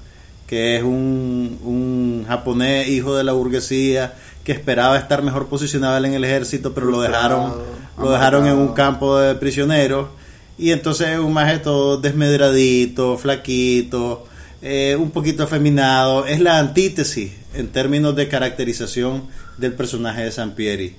[0.47, 6.13] que es un, un japonés hijo de la burguesía, que esperaba estar mejor posicionado en
[6.13, 7.53] el ejército, pero lo dejaron,
[7.97, 10.09] lo dejaron en un campo de prisioneros.
[10.57, 14.27] Y entonces es un maje todo desmedradito, flaquito,
[14.61, 16.25] eh, un poquito afeminado.
[16.25, 19.23] Es la antítesis en términos de caracterización
[19.57, 20.95] del personaje de Sampieri.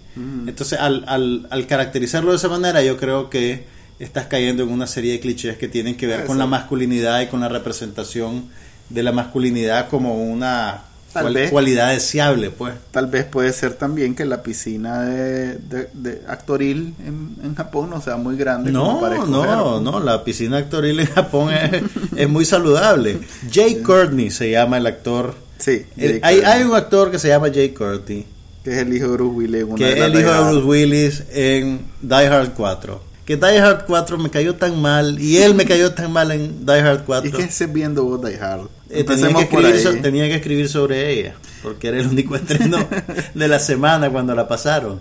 [0.46, 3.64] Entonces, al, al, al caracterizarlo de esa manera, yo creo que
[3.98, 7.26] estás cayendo en una serie de clichés que tienen que ver con la masculinidad y
[7.26, 8.46] con la representación
[8.90, 11.50] de la masculinidad como una Tal cual- vez.
[11.50, 12.74] cualidad deseable, pues.
[12.90, 17.88] Tal vez puede ser también que la piscina de, de- de actoril en, en Japón
[17.88, 18.70] no sea muy grande.
[18.72, 19.30] como No, escoger.
[19.30, 21.82] no, no, la piscina actoril en Japón es,
[22.16, 23.20] es muy saludable.
[23.50, 25.34] Jay Courtney se llama el actor.
[25.58, 28.26] Sí, El- hay, hay un actor que se llama Jay Courtney,
[28.64, 29.64] que es el hijo de Bruce Willis.
[29.76, 30.40] que es el hijo de.
[30.50, 33.13] Bruce Willis en Die Hard 4.
[33.24, 36.66] Que Die Hard 4 me cayó tan mal y él me cayó tan mal en
[36.66, 37.28] Die Hard 4.
[37.28, 38.68] ¿Y qué estés viendo vos, Die Hard?
[38.90, 42.86] Eh, tenía, que escribir so- tenía que escribir sobre ella, porque era el único estreno
[43.34, 45.00] de la semana cuando la pasaron.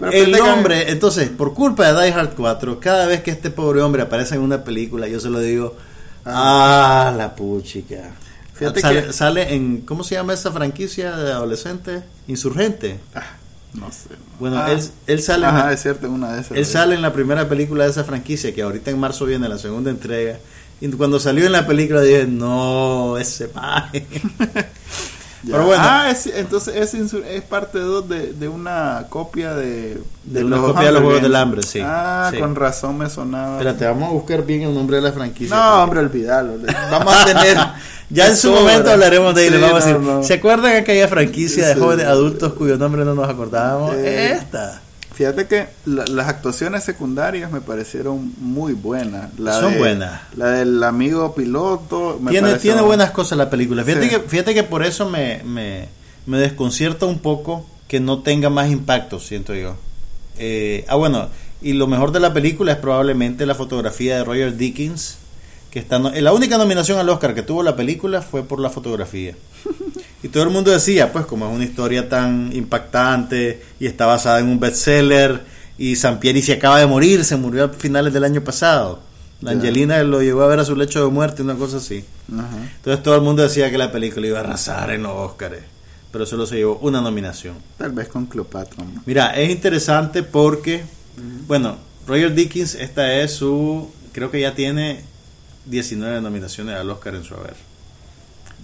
[0.00, 3.50] Pero el que- hombre, entonces, por culpa de Die Hard 4, cada vez que este
[3.50, 5.76] pobre hombre aparece en una película, yo se lo digo,
[6.24, 8.10] ah, la puchica.
[8.54, 12.02] Fíjate sale, que- sale en, ¿cómo se llama esa franquicia de adolescente?
[12.28, 12.98] Insurgente.
[13.14, 13.22] Ah,
[13.74, 14.08] no sé.
[14.38, 16.56] Bueno, Ah, él, él sale en- es cierto, una de esas.
[16.56, 19.58] él sale en la primera película de esa franquicia, que ahorita en marzo viene la
[19.58, 20.38] segunda entrega.
[20.80, 24.06] Y cuando salió en la película dije, no, ese paje.
[25.46, 25.82] Pero bueno.
[25.86, 29.98] Ah, es- entonces es, es parte dos de, de una copia de...
[30.24, 31.34] De una copia de los Juegos del.
[31.34, 31.80] Hambre, sí.
[31.82, 32.38] Ah, Sí.
[32.38, 33.52] con razón me sonaba.
[33.56, 35.56] Espérate, vamos a buscar bien el nombre de la franquicia.
[35.56, 36.52] No, porque- hombre, olvídalo.
[36.90, 37.56] Vamos a tener...
[38.10, 39.56] Ya en su momento hablaremos de ella.
[39.56, 40.12] Sí, vamos a no, decir.
[40.14, 40.22] no.
[40.24, 43.94] ¿Se acuerdan aquella franquicia de jóvenes adultos cuyo nombre no nos acordábamos?
[43.96, 44.82] Eh, Esta.
[45.14, 49.38] Fíjate que la- las actuaciones secundarias me parecieron muy buenas.
[49.38, 50.22] La Son de- buenas.
[50.36, 52.18] La del amigo piloto.
[52.20, 53.84] me Tiene, pareció- tiene buenas cosas la película.
[53.84, 54.10] Fíjate, Sí.
[54.10, 55.88] que, fíjate que por eso me, me,
[56.26, 59.76] me desconcierta un poco que no tenga más impacto, siento yo.
[60.38, 61.28] Eh, ah, bueno,
[61.60, 65.18] y lo mejor de la película es probablemente la fotografía de Roger Dickens,
[65.70, 68.70] que está no- la única nominación al Oscar que tuvo la película fue por la
[68.70, 69.34] fotografía.
[70.22, 74.40] Y todo el mundo decía, pues como es una historia tan impactante y está basada
[74.40, 75.40] en un bestseller
[75.78, 79.00] y Sampieri se acaba de morir, se murió a finales del año pasado.
[79.40, 79.52] La.
[79.52, 82.04] Angelina lo llevó a ver a su lecho de muerte, una cosa así.
[82.28, 85.56] Entonces todo el mundo decía que la película iba a arrasar en los Oscars,
[86.12, 87.54] pero solo se llevó una nominación.
[87.78, 88.84] Tal vez con Cleopatra.
[88.84, 89.02] ¿no?
[89.06, 90.82] Mira, es interesante porque,
[91.46, 95.00] bueno, Roger Dickens, esta es su, creo que ya tiene
[95.66, 97.54] 19 nominaciones al Oscar en su haber.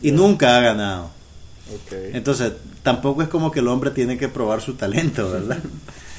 [0.03, 1.11] Y nunca ha ganado.
[2.13, 5.59] Entonces, tampoco es como que el hombre tiene que probar su talento, ¿verdad?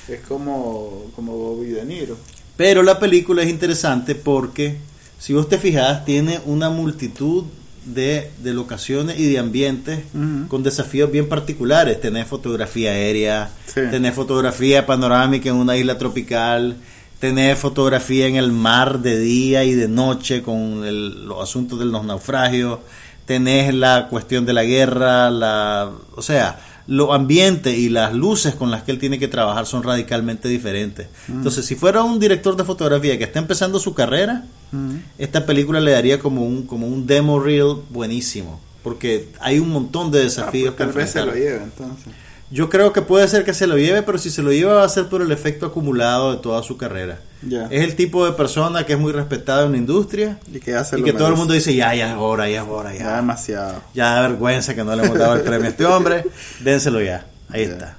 [0.08, 2.16] Es como, como Bobby De Niro.
[2.56, 4.78] Pero la película es interesante porque,
[5.20, 7.44] si vos te fijas, tiene una multitud
[7.84, 10.00] de, de locaciones y de ambientes
[10.48, 12.00] con desafíos bien particulares.
[12.00, 13.82] Tenés fotografía aérea, Sí.
[13.92, 16.78] tenés fotografía panorámica en una isla tropical,
[17.20, 21.86] tenés fotografía en el mar de día y de noche con el- los asuntos de
[21.86, 22.80] los naufragios,
[23.26, 28.72] tenés la cuestión de la guerra, la, o sea, los ambientes y las luces con
[28.72, 31.08] las que él tiene que trabajar son radicalmente diferentes.
[31.28, 35.00] Entonces, si fuera un director de fotografía que está empezando su carrera, Ujú.
[35.18, 40.12] esta película le daría como un como un demo reel buenísimo, porque hay un montón
[40.12, 42.14] de Ah, desafíos pues que tal vez se lo lleve entonces.
[42.50, 44.84] Yo creo que puede ser que se lo lleve, pero si se lo lleva va
[44.86, 47.20] a ser por el efecto acumulado de toda su carrera.
[47.42, 47.66] Ya.
[47.70, 50.84] Es el tipo de persona que es muy respetada en la industria Y que, ya
[50.86, 53.00] se y que todo el mundo dice, ya, ya es hora, ya es hora, Ya
[53.00, 53.16] ya.
[53.18, 53.82] demasiado.
[53.94, 56.26] Ya da vergüenza que no le hemos dado el premio a este hombre,
[56.62, 57.26] dénselo ya.
[57.50, 57.98] Ahí está.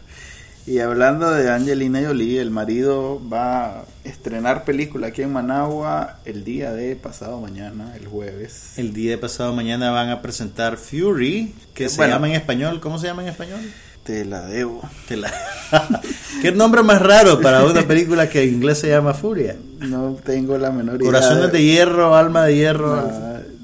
[0.66, 6.44] Y hablando de Angelina Jolie, el marido va a estrenar película aquí en Managua el
[6.44, 8.72] día de pasado mañana, el jueves.
[8.78, 12.80] El día de pasado mañana van a presentar Fury, que Eh, se llama en español,
[12.80, 13.60] ¿cómo se llama en español?
[14.08, 14.80] Te la debo.
[15.10, 15.30] La-
[16.40, 19.54] ¿Qué nombre más raro para una película que en inglés se llama Furia?
[19.80, 21.04] No tengo la menor idea.
[21.12, 23.02] Corazones de hierro, alma de hierro.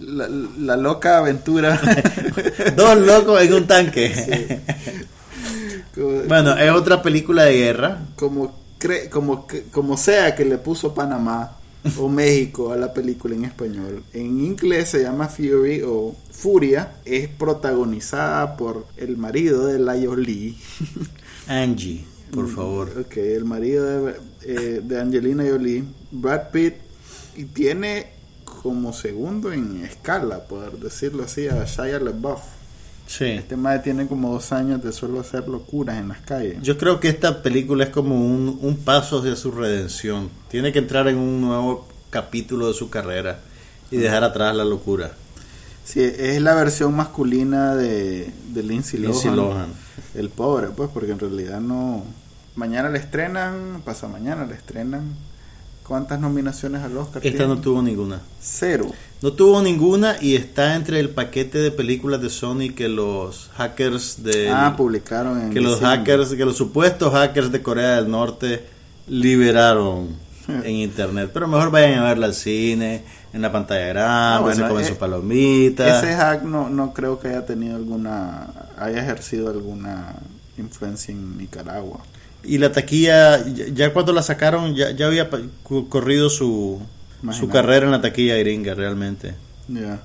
[0.00, 0.28] La,
[0.58, 1.80] la loca aventura.
[2.76, 4.60] Dos locos en un tanque.
[5.94, 7.98] como, Bueno, es otra película de guerra.
[8.14, 11.52] como, cre- como, como sea que le puso Panamá
[11.98, 14.02] o México a la película en español.
[14.12, 16.96] En inglés se llama Fury o Furia.
[17.04, 20.56] Es protagonizada por el marido de la Jolie.
[21.46, 22.90] Angie, por favor.
[23.00, 26.74] Ok, el marido de, eh, de Angelina Jolie, Brad Pitt,
[27.36, 28.06] y tiene
[28.44, 32.40] como segundo en escala, por decirlo así, a Shia LaBeouf.
[33.06, 33.26] Sí.
[33.26, 36.58] Este madre tiene como dos años de solo hacer locuras en las calles.
[36.62, 40.30] Yo creo que esta película es como un, un paso hacia su redención.
[40.48, 43.40] Tiene que entrar en un nuevo capítulo de su carrera
[43.90, 45.12] y dejar atrás la locura.
[45.84, 49.12] Sí, es la versión masculina de, de Lindsay Lohan.
[49.12, 49.72] Lindsay Lohan.
[50.14, 52.04] el pobre, pues, porque en realidad no.
[52.56, 55.14] Mañana le estrenan, pasa mañana le estrenan.
[55.86, 57.24] ¿Cuántas nominaciones al Oscar?
[57.24, 57.54] Esta tiene?
[57.54, 58.20] no tuvo ninguna.
[58.40, 58.90] Cero.
[59.20, 64.22] No tuvo ninguna y está entre el paquete de películas de Sony que los hackers
[64.22, 68.64] de ah, publicaron en que los hackers, que los supuestos hackers de Corea del Norte
[69.08, 70.16] liberaron
[70.48, 71.30] en internet.
[71.34, 74.84] Pero mejor vayan a verla al cine, en la pantalla grande, Ah, bueno, se comen
[74.84, 76.02] eh, sus palomitas.
[76.02, 80.14] Ese hack no, no creo que haya tenido alguna, haya ejercido alguna
[80.56, 82.00] influencia en Nicaragua.
[82.46, 85.28] Y la taquilla, ya, cuando la sacaron, ya, ya había
[85.88, 86.80] corrido su,
[87.32, 89.34] su carrera en la taquilla gringa realmente.
[89.68, 90.00] Ya.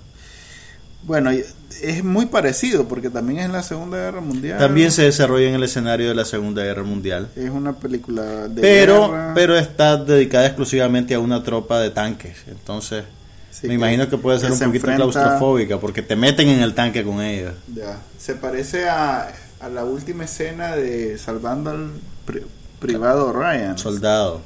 [1.03, 4.57] Bueno, es muy parecido porque también es en la Segunda Guerra Mundial.
[4.57, 7.29] También se desarrolla en el escenario de la Segunda Guerra Mundial.
[7.35, 9.31] es una película de Pero, guerra.
[9.33, 12.37] pero está dedicada exclusivamente a una tropa de tanques.
[12.47, 13.03] Entonces,
[13.51, 16.61] Sí, me imagino que puede ser un se poquito enfrenta- claustrofóbica porque te meten en
[16.61, 17.53] el tanque con ellos.
[17.73, 17.97] Ya.
[18.17, 21.91] Se parece a, a la última escena de Salvando al
[22.33, 22.45] pri-
[22.79, 23.77] Privado Ryan.
[23.77, 24.41] Soldado.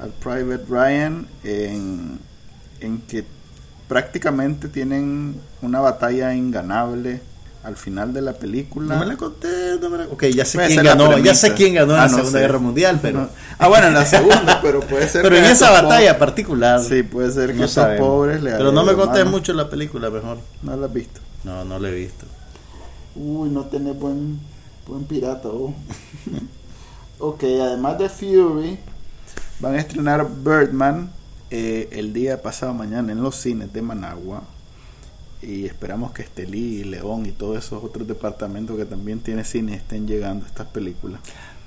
[0.00, 2.18] al Private Ryan en,
[2.80, 3.24] en que
[3.88, 7.20] prácticamente tienen una batalla inganable
[7.62, 8.94] al final de la película.
[8.94, 11.54] No me la conté, no me la- Ok, ya sé Puede quién ganó, ya sé
[11.54, 12.44] quién ganó en Ah, la no Segunda sé.
[12.44, 13.28] Guerra Mundial, pero, No.
[13.58, 16.18] Ah, bueno, en la segunda, pero puede ser pero que en a esa batalla po-
[16.18, 16.82] particular.
[16.82, 18.06] Sí, puede ser que no estos sabemos.
[18.06, 19.30] pobres le Pero no me conté mano.
[19.30, 20.38] mucho la película, mejor.
[20.62, 21.20] No la has visto.
[21.44, 22.26] No, no la he visto.
[23.16, 24.38] Uy, no tenés buen,
[24.86, 25.72] buen pirata, oh.
[27.18, 28.78] ok, además de Fury,
[29.60, 31.10] van a estrenar Birdman
[31.50, 34.42] eh, el día pasado mañana en los cines de Managua.
[35.42, 40.06] Y esperamos que Estelí León y todos esos otros departamentos que también tiene cine estén
[40.06, 41.20] llegando a estas películas.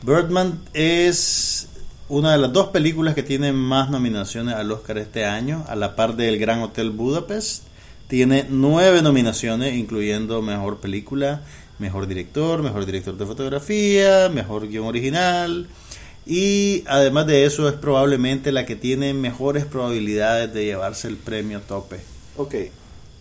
[0.04, 1.68] Birdman es
[2.10, 5.96] una de las dos películas que tiene más nominaciones al Oscar este año, a la
[5.96, 7.64] par del Gran Hotel Budapest.
[8.08, 11.42] Tiene nueve nominaciones, incluyendo Mejor Película,
[11.80, 15.68] Mejor Director, Mejor Director de Fotografía, Mejor Guión Original.
[16.26, 21.62] Y además de eso es probablemente la que tiene mejores probabilidades de llevarse el premio
[21.62, 22.02] tope.
[22.36, 22.56] Ok,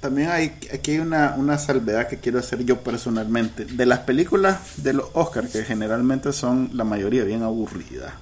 [0.00, 3.64] también hay aquí hay una, una salvedad que quiero hacer yo personalmente.
[3.64, 8.12] De las películas de los Oscars, que generalmente son la mayoría bien aburridas,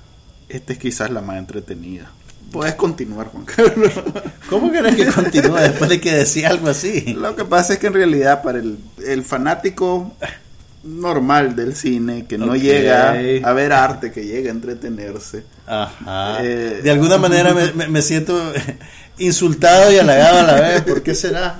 [0.48, 2.12] esta es quizás la más entretenida.
[2.54, 3.90] Puedes continuar, Juan Carlos.
[4.48, 7.12] ¿Cómo querés que continúe después de que decía algo así?
[7.14, 10.14] Lo que pasa es que en realidad para el, el fanático
[10.84, 13.10] normal del cine, que no llega
[13.42, 16.38] a ver arte, que llega a entretenerse, Ajá.
[16.42, 18.52] Eh, de alguna manera me- me siento
[19.18, 20.82] insultado y halagado a la vez.
[20.82, 21.58] ¿Por qué será?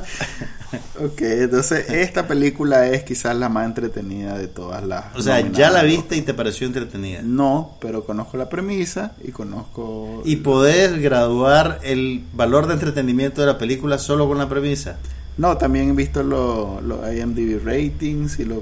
[1.00, 5.06] Ok, entonces esta película es quizás la más entretenida de todas las.
[5.16, 7.20] O sea, ya la viste y te pareció entretenida.
[7.22, 10.22] No, pero conozco la premisa y conozco...
[10.24, 14.98] Y poder graduar el valor de entretenimiento de la película solo con la premisa.
[15.36, 18.58] No, también he visto los los IMDb ratings y los...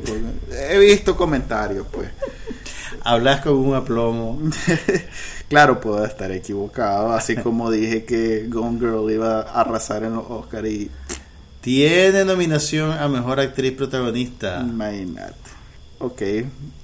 [0.51, 2.09] He visto comentarios, pues.
[3.05, 4.41] Hablas con un aplomo.
[5.49, 10.25] claro, puedo estar equivocado, así como dije que Gone Girl iba a arrasar en los
[10.31, 10.91] Oscars y...
[11.63, 14.61] Tiene nominación a mejor actriz protagonista.
[14.61, 15.37] Imagínate.
[16.01, 16.23] Ok,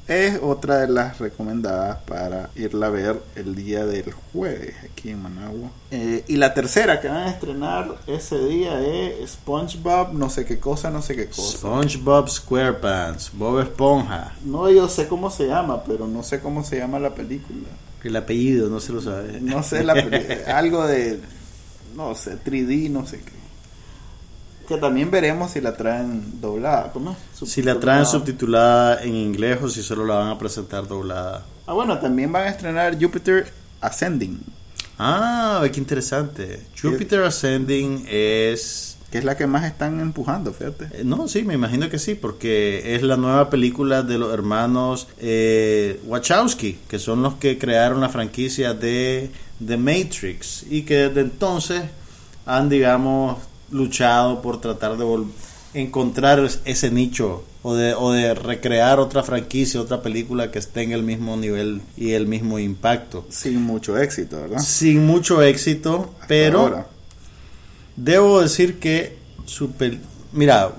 [0.06, 5.20] es otra de las recomendadas para irla a ver el día del jueves aquí en
[5.20, 5.70] Managua.
[5.90, 10.60] Eh, y la tercera que van a estrenar ese día es SpongeBob, no sé qué
[10.60, 11.58] cosa, no sé qué cosa.
[11.58, 14.36] SpongeBob SquarePants, Bob Esponja.
[14.44, 17.66] No, yo sé cómo se llama, pero no sé cómo se llama la película.
[18.04, 19.40] El apellido no se lo sabe.
[19.40, 19.94] No sé, la
[20.54, 21.18] algo de,
[21.96, 23.37] no sé, 3D, no sé qué.
[24.68, 26.90] Que también veremos si la traen doblada.
[26.92, 27.16] ¿Cómo?
[27.34, 28.96] Si la traen Subtitulada.
[28.98, 31.44] subtitulada en inglés o si solo la van a presentar doblada.
[31.66, 33.50] Ah, bueno, también van a estrenar Jupiter
[33.80, 34.40] Ascending,
[34.98, 36.60] Ah, qué interesante.
[36.80, 38.96] Jupiter Ascending es...
[39.10, 40.86] que es la que más están empujando, fíjate.
[40.92, 45.06] eh, No, sí, me imagino que sí, porque es la nueva película de los hermanos
[45.18, 49.30] eh, Wachowski, que son los que crearon la franquicia de
[49.64, 51.82] The Matrix y que desde entonces
[52.44, 53.38] han, digamos,
[53.70, 55.04] luchado por tratar de
[55.74, 60.82] encontrar es- ese nicho o de, o de recrear otra franquicia, otra película que esté
[60.82, 63.26] en el mismo nivel y el mismo impacto.
[63.28, 64.58] Sin mucho éxito, ¿verdad?
[64.60, 66.86] Sin mucho éxito, pero Ahora.
[67.96, 69.98] debo decir que su pel-
[70.32, 70.72] mira,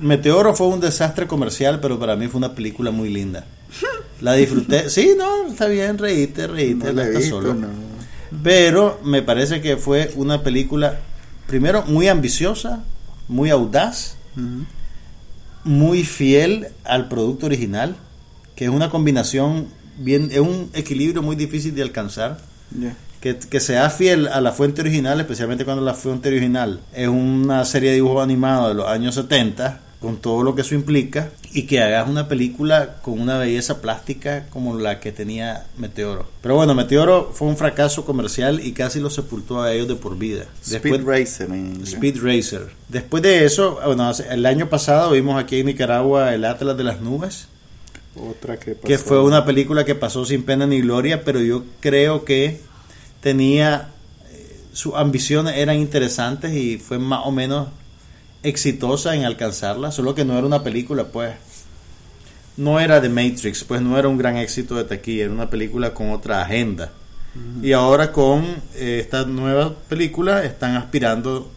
[0.00, 3.46] Meteoro fue un desastre comercial, pero para mí fue una película muy linda.
[4.20, 4.88] La disfruté.
[4.90, 7.54] Sí, no, está bien, reíte, reíte, No visto, solo.
[7.54, 7.68] no.
[8.42, 11.00] Pero me parece que fue una película,
[11.48, 12.84] primero, muy ambiciosa,
[13.26, 14.16] muy audaz,
[15.64, 17.96] muy fiel al producto original,
[18.54, 19.66] que es una combinación
[19.98, 22.38] bien, es un equilibrio muy difícil de alcanzar.
[23.20, 27.64] Que, que sea fiel a la fuente original, especialmente cuando la fuente original es una
[27.64, 31.62] serie de dibujos animados de los años 70, con todo lo que eso implica, y
[31.62, 36.28] que hagas una película con una belleza plástica como la que tenía Meteoro.
[36.40, 40.16] Pero bueno, Meteoro fue un fracaso comercial y casi lo sepultó a ellos de por
[40.16, 40.44] vida.
[40.64, 41.48] Speed Racer.
[41.84, 42.68] Speed Racer.
[42.88, 46.84] Después de eso, bueno, hace- el año pasado vimos aquí en Nicaragua el Atlas de
[46.84, 47.48] las Nubes,
[48.14, 48.86] Otra que pasó.
[48.86, 52.60] que fue una película que pasó sin pena ni gloria, pero yo creo que
[53.20, 53.88] tenía
[54.30, 57.68] eh, sus ambiciones eran interesantes y fue más o menos
[58.48, 61.34] exitosa en alcanzarla, solo que no era una película, pues
[62.56, 65.94] no era The Matrix, pues no era un gran éxito de taquilla, era una película
[65.94, 66.92] con otra agenda.
[67.62, 71.48] Y ahora con eh, esta nueva película están aspirando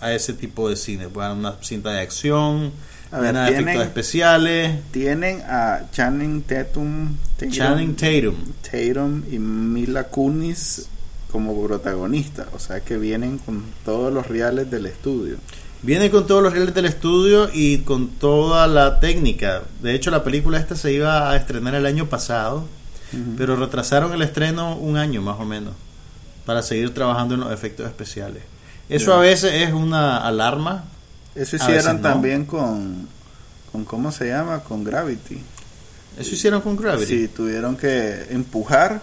[0.00, 2.70] a ese tipo de cine, pues, a una cinta de acción,
[3.10, 4.78] A ver, de tienen- efectos especiales.
[4.90, 8.34] Tienen a Channing Tatum, Tatum, Channing Tatum.
[8.62, 10.86] Tatum y Mila Kunis
[11.30, 12.48] como protagonista.
[12.52, 15.36] O sea que vienen con todos los reales del estudio.
[15.82, 19.62] Viene con todos los reales del estudio y con toda la técnica.
[19.82, 22.68] De hecho, la película esta se iba a estrenar el año pasado,
[23.36, 25.74] pero retrasaron el estreno un año más o menos
[26.46, 28.44] para seguir trabajando en los efectos especiales.
[28.88, 30.84] Eso a veces es una alarma.
[31.34, 32.02] Eso hicieron no.
[32.02, 33.08] también con,
[33.72, 34.60] con, ¿cómo se llama?
[34.60, 35.42] Con Gravity.
[36.16, 37.06] Eso hicieron con Gravity.
[37.06, 39.02] Sí, tuvieron que empujar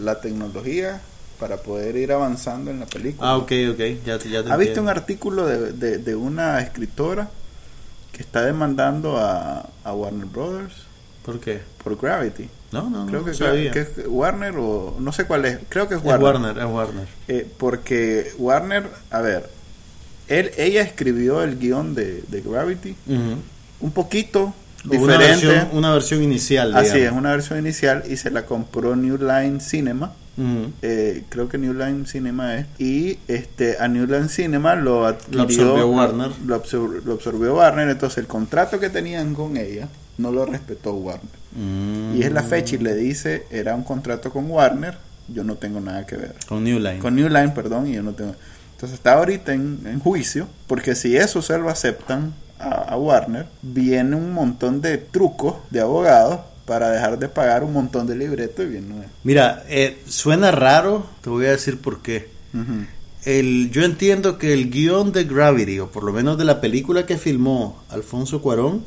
[0.00, 1.00] la tecnología
[1.40, 3.30] para poder ir avanzando en la película.
[3.30, 3.80] Ah, ok, ok.
[4.06, 7.30] Ya, te- ya te ¿Ha visto un artículo de, de, de una escritora
[8.12, 10.74] que está demandando a, a Warner Brothers
[11.24, 11.60] ¿Por qué?
[11.82, 12.48] por Gravity?
[12.72, 13.70] No, no, Creo no que, sabía.
[13.72, 15.58] que es Warner o no sé cuál es.
[15.68, 16.24] Creo que es Es Warner.
[16.24, 17.06] Warner, es Warner.
[17.28, 19.48] Eh, porque Warner, a ver,
[20.28, 23.36] él, ella escribió el guion de, de Gravity Ujú.
[23.80, 25.46] un poquito Una diferente.
[25.46, 27.18] versión, una versión inicial, Así es, digamos.
[27.20, 30.12] una versión inicial y se la compró New Line Cinema.
[30.82, 32.66] Eh, creo que New Line Cinema es.
[32.78, 36.30] Y este a New Line Cinema lo adquirió Lo absorbió Warner.
[36.46, 37.88] lo, absor- lo absorbió Warner.
[37.88, 41.40] Entonces el contrato que tenían con ella no lo respetó Warner.
[41.52, 42.14] Mm.
[42.16, 44.96] y es la fecha y le dice era un contrato con Warner.
[45.28, 46.98] Yo no tengo nada que ver Con New Line.
[46.98, 48.34] con New Line perdón y yo no tengo.
[48.74, 53.46] Entonces está ahorita en, en juicio porque si eso se lo aceptan a, a Warner
[53.62, 58.64] viene un montón de trucos de abogados para dejar de pagar un montón de libretos
[58.64, 58.84] y bien
[59.24, 62.28] Mira, eh, suena raro, te voy a decir por qué.
[63.24, 67.06] El, yo entiendo que el guion de Gravity, o por lo menos de la película
[67.06, 68.84] que filmó Alfonso Cuarón,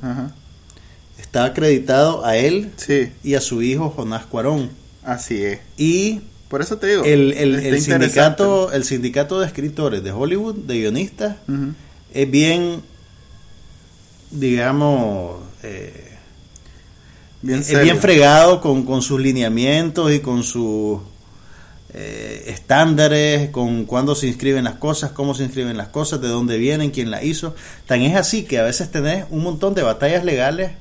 [1.19, 4.69] está acreditado a él Sí, y a su hijo Jonás Cuarón.
[5.03, 5.59] así es.
[5.75, 7.03] Y Por eso te digo.
[7.03, 11.35] el, el- el sindicato, el sindicato de escritores de Hollywood, de guionistas,
[12.13, 12.81] es bien,
[14.31, 16.02] digamos, eh,
[17.43, 17.83] Bien es serio.
[17.83, 20.99] bien fregado con, con sus lineamientos y con sus
[21.95, 26.57] eh, estándares, con cuándo se inscriben las cosas, cómo se inscriben las cosas, de dónde
[26.57, 27.55] vienen, quién la hizo.
[27.85, 30.71] Tan es así que a veces tenés un montón de batallas legales,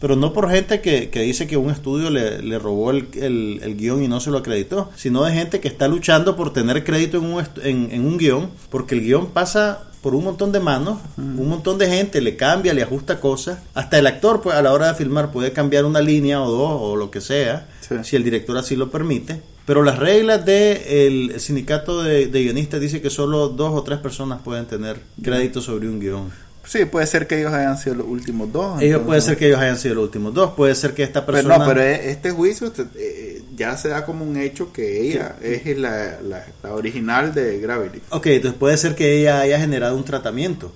[0.00, 3.60] pero no por gente que, que dice que un estudio le, le robó el, el-
[3.62, 6.84] el guion y no se lo acreditó, sino de gente que está luchando por tener
[6.84, 10.98] crédito en un, en un guion, porque el guion pasa por un montón de manos,
[11.18, 14.72] un montón de gente le cambia, le ajusta cosas, hasta el actor pues a la
[14.72, 17.96] hora de filmar puede cambiar una línea o dos o lo que sea, Sí.
[18.02, 23.02] si el director así lo permite, pero las reglas del sindicato de, de guionistas dice
[23.02, 26.30] que solo dos o tres personas pueden tener crédito sobre un guion.
[26.64, 28.80] Sí, puede ser que ellos hayan sido los últimos dos.
[28.80, 31.26] Ellos entonces- puede ser que ellos hayan sido los últimos dos, puede ser que esta
[31.26, 31.58] Pero persona...
[31.58, 35.36] no, pero e- este juicio este, eh, ya se da como un hecho que ella
[35.42, 38.00] es la, la, la original de Gravity.
[38.10, 40.70] Ok, entonces puede ser que ella haya generado un tratamiento.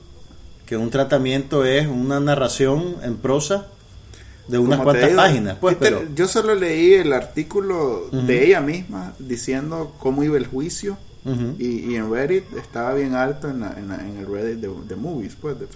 [0.67, 3.67] Que un tratamiento es una narración en prosa
[4.49, 5.57] de unas cuantas digo, páginas.
[5.61, 10.97] Pues, pero, Yo solo leí el artículo de ella misma diciendo cómo iba el juicio.
[11.59, 14.69] Y, y en Reddit estaba bien alto en, la- en, la- en el Reddit de,
[14.87, 15.35] de movies.
[15.41, 15.67] Pues, de-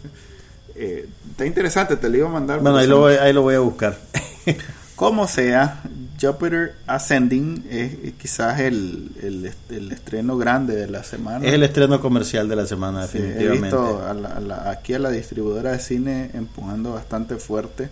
[0.75, 2.61] eh, está interesante, te lo iba a mandar.
[2.61, 3.97] bueno, ahí lo, voy, ahí lo voy a buscar.
[4.95, 5.81] Como sea,
[6.21, 11.47] Jupiter Ascending es quizás el, el, el estreno grande de la semana.
[11.47, 13.65] es el estreno comercial de la semana, Sí, he definitivamente.
[13.77, 17.89] visto a la- a la- aquí a la distribuidora de cine empujando bastante fuerte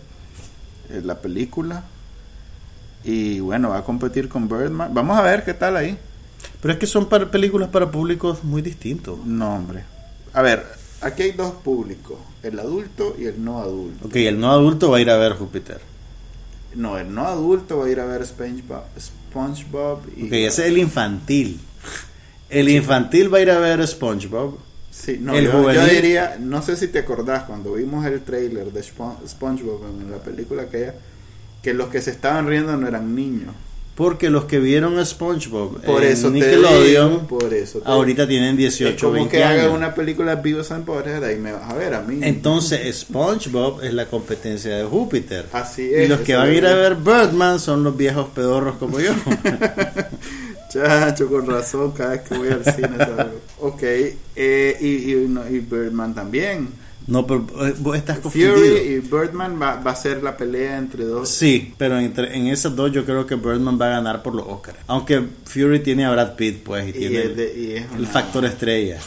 [0.89, 1.83] eh, la película.
[3.03, 4.93] Y bueno, va a competir con Birdman.
[4.93, 5.97] Vamos a ver qué tal ahí.
[6.61, 9.19] Pero es que son para películas para públicos muy distintos.
[9.25, 9.83] No, hombre.
[10.33, 10.65] A ver,
[11.01, 14.07] aquí hay dos públicos, el adulto y el no adulto.
[14.07, 15.81] Ok, el no adulto va a ir a ver Júpiter.
[16.75, 20.27] No, el no adulto va a ir a ver SpongeBob, SpongeBob y...
[20.27, 21.59] Ok, ese es el infantil.
[22.49, 24.59] El infantil va a ir a ver SpongeBob.
[24.99, 28.81] Sí, no, el yo, diría, no sé si te acordás cuando vimos el trailer de
[28.81, 30.95] Spon- SpongeBob en la película aquella,
[31.61, 33.53] que los que se estaban riendo no eran niños,
[33.95, 38.27] Porque los que vieron a SpongeBob Por en eso te Nickelodeon digo, por eso ahorita
[38.27, 39.63] tienen Es 18 o como 20 que años.
[39.65, 42.19] haga una película Vivos and Butthead, ahí me vas a ver a mí.
[42.21, 45.45] Entonces SpongeBob es la competencia de Júpiter.
[45.53, 46.57] Así Y es, los que van a es.
[46.57, 49.11] ir a ver Birdman son los viejos pedorros como yo.
[50.69, 53.39] Chacho, con razón, cada vez que voy al cine salgo.
[53.59, 53.81] Ok,
[54.35, 56.69] eh, y, y, no, y Birdman también.
[57.07, 58.53] no, pero eh, vos estás confundido.
[58.55, 61.29] Fury y Birdman va, va a ser la pelea entre dos.
[61.29, 64.45] Sí, pero entre, en esas dos yo creo que Birdman va a ganar por los
[64.45, 64.77] Oscars.
[64.87, 67.99] Aunque Fury tiene a Brad Pitt, pues, y, Y tiene es de- y es el
[68.01, 68.99] una- factor estrella.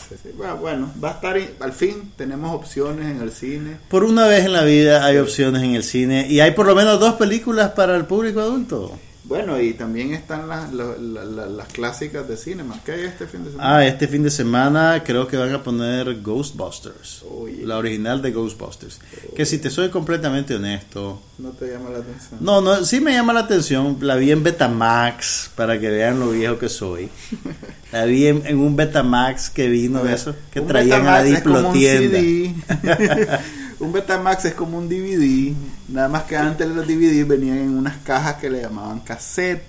[0.60, 3.76] Bueno, va a estar, al fin tenemos opciones en el cine.
[3.88, 6.74] Por una vez en la vida hay opciones en el cine y hay por lo
[6.74, 8.98] menos dos películas para el público adulto.
[9.30, 13.44] Bueno, y también están las, las, las- las clásicas de cine, que hay este fin
[13.44, 13.76] de semana.
[13.76, 17.24] Ah, este fin de semana creo que van a poner Ghostbusters.
[17.62, 18.98] La original de Ghostbusters.
[19.36, 21.22] Que si te soy completamente honesto.
[21.38, 22.40] No te llama la atención.
[22.40, 23.98] No, no, sí me llama la atención.
[24.00, 27.08] La vi en Betamax para que vean lo viejo que soy.
[27.92, 31.38] La vi en, en un Betamax que vino de eso, que traían a la Betamax
[31.38, 31.72] es como
[33.80, 35.52] un Betamax es como un DVD,
[35.88, 39.62] nada más que antes los DVD venían en unas cajas que le llamaban cassette.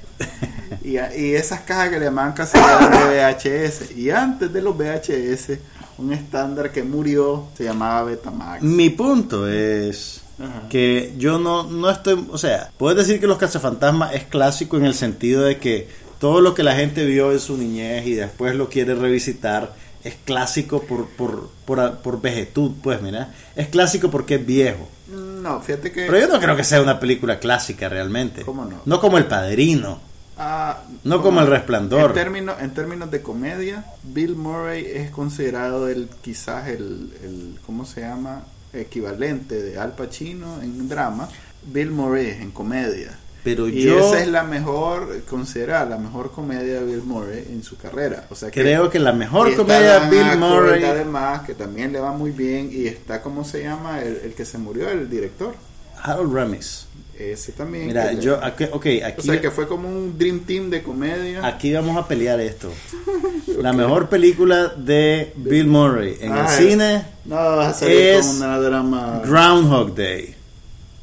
[0.83, 3.97] Y, y esas cajas que le llamaban cassette eran de VHS.
[3.97, 5.57] Y antes de los VHS,
[5.97, 8.61] un estándar que murió se llamaba Betamax.
[8.61, 10.67] Mi punto es Ajá.
[10.69, 14.85] que yo no, no estoy, o sea, puedes decir que Los Cazafantasmas es clásico en
[14.85, 15.87] el sentido de que
[16.19, 19.73] todo lo que la gente vio en su niñez y después lo quiere revisitar
[20.03, 24.87] es clásico por, por, por, por vejetud, pues mira, es clásico porque es viejo.
[25.09, 26.05] No, fíjate que...
[26.05, 28.43] Pero yo no creo que sea una película clásica realmente.
[28.43, 28.81] ¿Cómo no?
[28.85, 29.99] No como El Padrino.
[30.37, 32.11] Ah, No como El Resplandor.
[32.11, 37.85] En términos, en términos de comedia, Bill Murray es considerado el quizás el, el ¿cómo
[37.85, 38.43] se llama?
[38.73, 41.27] equivalente de Al Pacino en drama.
[41.63, 43.17] Bill Murray en comedia.
[43.43, 47.63] Pero y yo esa es la mejor, considerada la mejor comedia de Bill Murray en
[47.63, 48.25] su carrera.
[48.29, 50.83] O sea que creo que la mejor comedia de Bill Murray...
[50.83, 54.45] además que también le va muy bien y está cómo se llama el, el que
[54.45, 55.55] se murió el director
[56.03, 56.85] Harold Ramis.
[57.17, 59.21] ese también Mira, que le- yo, aquí- ok, o aquí...
[59.27, 62.71] sea que fue como un dream team de comedia Aquí vamos a pelear esto.
[63.59, 68.25] La mejor película de Bill Murray en el Ah, cine, No, vas a salir es
[68.27, 69.21] con una drama.
[69.25, 70.35] Groundhog Day.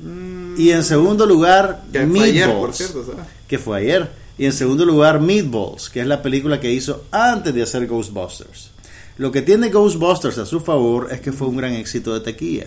[0.00, 3.26] Mm, Y en segundo lugar, que fue ayer, por Meatballs, cierto, ¿sabes?
[3.46, 4.10] que fue ayer.
[4.36, 8.72] Y en segundo lugar, Meatballs, que es la película que hizo antes de hacer Ghostbusters.
[9.18, 12.66] Lo que tiene Ghostbusters a su favor es que fue un gran éxito de taquilla.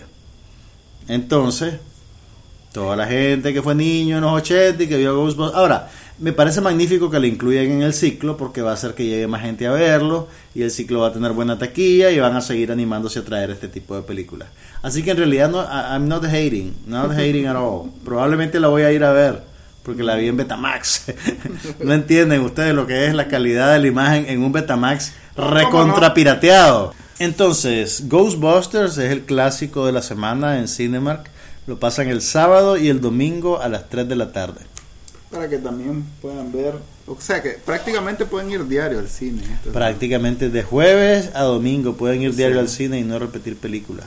[1.06, 1.74] Entonces,
[2.72, 5.58] toda la gente que fue niño en los 80 y que vio Ghostbusters.
[5.58, 9.04] Ahora, me parece magnífico que lo incluyan en el ciclo porque va a hacer que
[9.04, 12.36] llegue más gente a verlo y el ciclo va a tener buena taquilla y van
[12.36, 14.48] a seguir animándose a traer este tipo de películas.
[14.82, 17.90] Así que en realidad no, I'm not hating, not hating at all.
[18.04, 19.42] Probablemente la voy a ir a ver
[19.82, 21.06] porque la vi en Betamax.
[21.80, 26.94] no entienden ustedes lo que es la calidad de la imagen en un Betamax recontrapirateado.
[27.18, 31.30] Entonces, Ghostbusters es el clásico de la semana en Cinemark.
[31.66, 34.60] Lo pasan el sábado y el domingo a las 3 de la tarde.
[35.32, 36.74] Para que también puedan ver.
[37.06, 39.42] O sea que prácticamente pueden ir diario al cine.
[39.72, 42.60] Prácticamente de jueves a domingo pueden ir diario Sí.
[42.60, 44.06] al cine y no repetir películas.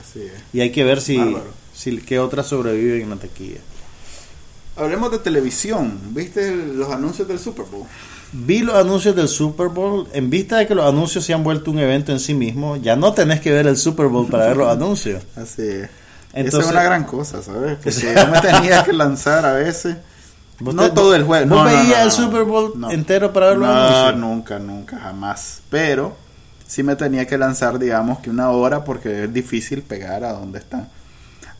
[0.52, 1.44] Y hay que ver si, Bárbaro.
[1.74, 3.58] si qué otras sobreviven en la taquilla.
[4.76, 5.98] Hablemos de televisión.
[6.10, 7.86] ¿Viste los anuncios del Super Bowl?
[8.32, 10.06] Vi los anuncios del Super Bowl.
[10.12, 12.94] En vista de que los anuncios se han vuelto un evento en sí mismo, ya
[12.96, 15.22] no tenés que ver el Super Bowl para ver los anuncios.
[15.34, 15.88] Así es.
[16.34, 17.76] Entonces- Esa es una gran cosa, ¿sabes?
[17.82, 19.96] Porque yo me tenía que lanzar a veces.
[20.60, 21.54] ¿Vos no todo el juego.
[21.54, 25.60] ¿Vos no, no, el Super Bowl entero para ver los no, nunca, nunca, jamás.
[25.70, 26.16] Pero
[26.66, 30.58] sí me tenía que lanzar, digamos, que una hora porque es difícil pegar a donde
[30.58, 30.88] están.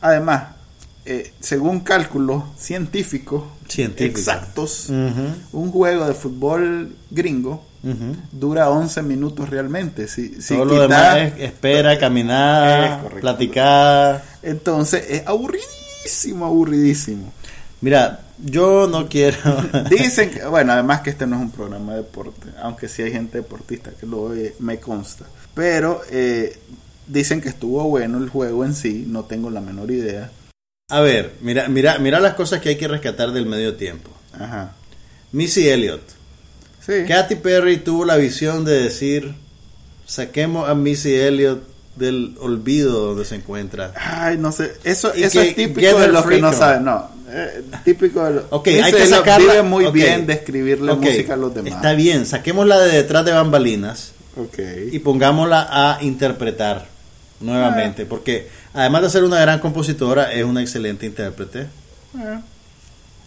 [0.01, 0.43] Además,
[1.05, 4.19] eh, según cálculos científicos, Científicos.
[4.19, 7.63] exactos, un juego de fútbol gringo
[8.31, 10.07] dura 11 minutos realmente.
[10.07, 13.21] Si, si Todo lo demás es espera, Es caminar, correcto.
[13.21, 14.23] platicar.
[14.41, 17.31] Entonces es aburridísimo, aburridísimo.
[17.81, 19.37] Mira, yo no quiero.
[19.89, 23.11] Dicen que, bueno, además que este no es un programa de deporte, aunque sí hay
[23.11, 25.25] gente deportista que lo oye, me consta.
[25.53, 26.57] Pero eh,
[27.07, 30.31] dicen que estuvo bueno el juego en sí, no tengo la menor idea.
[30.89, 34.09] A ver, mira, mira, mira las cosas que hay que rescatar del medio tiempo.
[34.33, 34.73] Ajá.
[35.31, 36.01] Missy Elliott.
[36.85, 37.03] Sí.
[37.07, 39.35] Katy Perry tuvo la visión de decir,
[40.05, 43.93] saquemos a Missy Elliott del olvido donde se encuentra.
[43.95, 46.85] Ay, no sé, eso, Y eso que es típico get de los que no saben,
[46.85, 47.09] no.
[47.29, 49.53] eh, típico de los Ok, hay que sacarla.
[49.53, 51.73] Vive muy bien de escribirle Ok, música a los demás.
[51.73, 54.59] Está bien, saquémosla de detrás de bambalinas Ok.
[54.91, 56.85] y pongámosla a interpretar
[57.39, 61.61] nuevamente, porque además de ser una gran compositora, es una excelente intérprete.
[61.61, 62.39] Eh,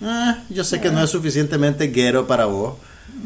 [0.03, 2.77] Ah, yo sé que no es suficientemente guero para vos.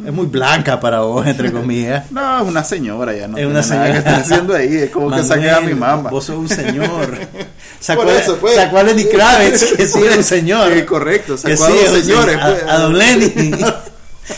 [0.06, 2.04] Es muy blanca para vos, entre comillas.
[2.10, 3.92] No, es una señora ya, no Es una señora.
[3.92, 6.10] que está haciendo ahí, es como que saqué a mi mamá.
[6.10, 7.18] Vos sos un señor.
[7.80, 8.54] Sacó, Por eso, pues.
[8.54, 10.72] sacó a Lenny Kravitz, que sí es un señor.
[10.72, 12.50] Sí, correcto, Que sacó a sí dos señores, señor.
[12.58, 12.62] pues.
[12.64, 13.50] A, a don Lenny.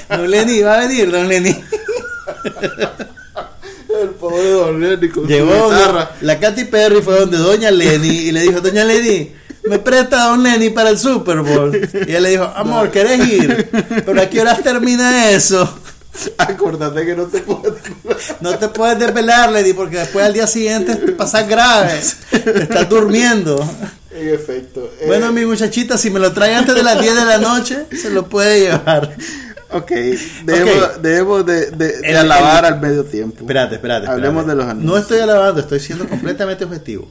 [0.09, 1.57] Don Lenny, va a venir, don Lenny.
[4.03, 6.11] El pobre Don Lenny con Llegó su guitarra.
[6.21, 9.33] la Katy Perry fue donde doña Lenny y le dijo, doña Lenny,
[9.69, 11.75] me presta a don Lenny para el Super Bowl.
[11.77, 13.69] Y ella le dijo, amor, ¿querés ir?
[14.05, 15.81] Pero a qué horas termina eso?
[16.39, 17.75] Acordate que no te puedes.
[18.41, 22.01] No te puedes desvelar, Lenny, porque después al día siguiente te pasas grave.
[22.31, 23.59] Te estás durmiendo.
[24.11, 24.91] En efecto.
[25.01, 27.87] eh, Bueno, mi muchachita, si me lo trae antes de las 10 de la noche,
[28.01, 29.15] se lo puede llevar.
[29.73, 29.91] Ok,
[30.45, 30.97] debemos, Ok.
[31.03, 33.41] debemos de, de- de El- alabar el- al medio tiempo.
[33.41, 34.07] Espérate, espérate.
[34.07, 34.49] Hablemos espérate.
[34.51, 34.93] de los anuncios.
[34.93, 37.11] No estoy alabando, estoy siendo completamente objetivo.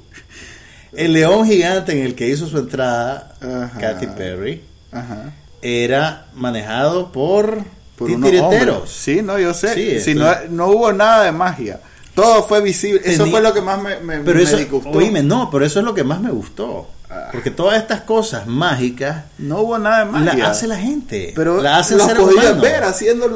[0.95, 3.79] El león gigante en el que hizo su entrada Ajá.
[3.79, 5.33] Katy Perry Ajá.
[5.61, 7.63] era manejado por,
[7.97, 8.89] Por titireteros.
[8.89, 9.73] Sí, no, yo sé.
[9.73, 11.79] Sí, Si no, no hubo nada de magia.
[12.13, 13.01] Todo fue visible.
[13.03, 14.89] Eso fue lo que más me, me, Pero me eso, disgustó.
[14.91, 16.89] oíme, no, pero eso es lo que más me gustó.
[17.09, 17.27] Ah.
[17.31, 20.33] Porque todas estas cosas mágicas No hubo nada de magia.
[20.35, 21.33] las hace la gente.
[21.35, 22.61] Pero las hace el ser humano.
[22.61, 22.81] ver.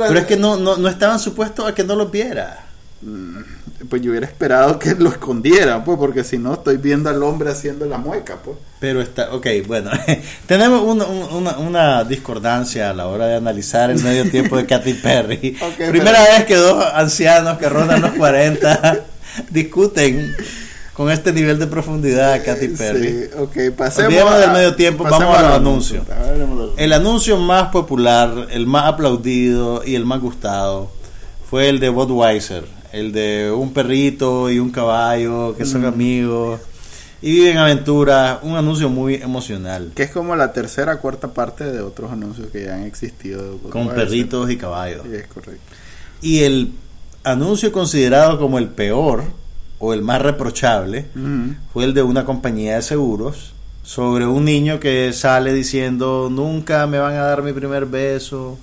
[0.07, 2.65] Pero es que no, no, no estaban supuestos a que no los viera.
[3.89, 7.49] Pues yo hubiera esperado que lo escondieran, pues, porque si no estoy viendo al hombre
[7.49, 8.55] haciendo la mueca, pues.
[8.79, 9.89] Pero está, ok, bueno,
[10.45, 14.93] tenemos una, una, una discordancia a la hora de analizar el medio tiempo de Katy
[14.93, 15.57] Perry.
[15.77, 18.99] Primera pero- vez que dos ancianos que rondan los 40
[19.49, 20.35] discuten
[20.93, 23.09] con este nivel de profundidad a Katy Perry.
[23.09, 24.07] Sí, ok, pasemos.
[24.09, 26.03] Olvidemos a- del medio tiempo, vamos a los anuncios.
[26.77, 30.91] El anuncio más popular, el más aplaudido y el más gustado
[31.49, 32.63] fue el de Budweiser,
[32.93, 35.67] el de un perrito y un caballo que Mm.
[35.67, 36.59] son amigos
[37.21, 39.91] y viven aventuras, un anuncio muy emocional.
[39.95, 43.57] Que es como la tercera cuarta parte de otros anuncios que ya han existido.
[43.69, 43.95] con ser.
[43.95, 45.01] perritos y caballos.
[45.05, 45.61] Sí, es correcto.
[46.21, 46.71] Y el
[47.23, 49.23] anuncio considerado como el peor
[49.79, 51.55] o el más reprochable Ujú.
[51.73, 56.99] fue el de una compañía de seguros sobre un niño que sale diciendo nunca me
[56.99, 58.57] van a dar mi primer beso,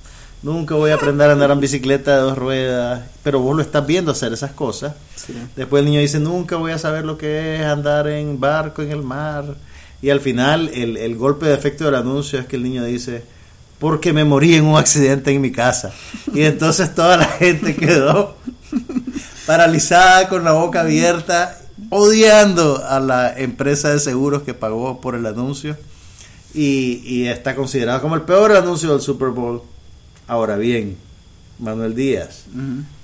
[0.46, 3.84] nunca voy a aprender a andar en bicicleta de dos ruedas, pero vos lo estás
[3.84, 4.94] viendo hacer esas cosas.
[5.16, 5.34] Sí.
[5.56, 8.92] Después el niño dice nunca voy a saber lo que es andar en barco en
[8.92, 9.56] el mar.
[10.00, 13.24] Y al final el, el golpe de efecto del anuncio es que el niño dice
[13.80, 15.92] porque me morí en un accidente en mi casa.
[16.32, 18.36] Y entonces toda la gente quedó
[19.46, 21.58] paralizada con la boca abierta,
[21.90, 25.76] odiando a la empresa de seguros que pagó por el anuncio.
[26.54, 29.60] Y, y está considerado como el peor anuncio del Super Bowl.
[30.28, 30.96] Ahora bien,
[31.58, 32.44] Manuel Díaz,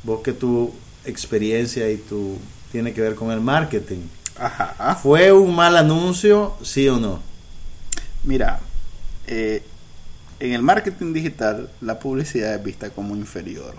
[0.02, 0.72] vos que tu
[1.04, 2.36] experiencia y tu
[2.70, 4.00] tiene que ver con el marketing.
[4.38, 4.94] Ajá.
[5.02, 7.20] ¿Fue un mal anuncio, sí o no?
[8.24, 8.60] Mira,
[9.26, 9.62] eh,
[10.40, 13.74] en el marketing digital la publicidad es vista como inferior.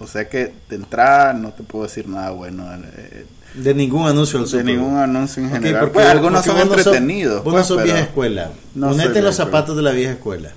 [0.00, 2.64] O sea que de entrada no te puedo decir nada bueno
[2.96, 5.80] eh, De ningún anuncio de ningún anuncio en general.
[5.80, 7.36] porque- Pues, algunos porque son vos no sos- entretenidos.
[7.44, 8.50] Vos no pues, sos vieja escuela.
[8.74, 9.32] No Ponete los escuela.
[9.32, 10.52] zapatos de la vieja escuela.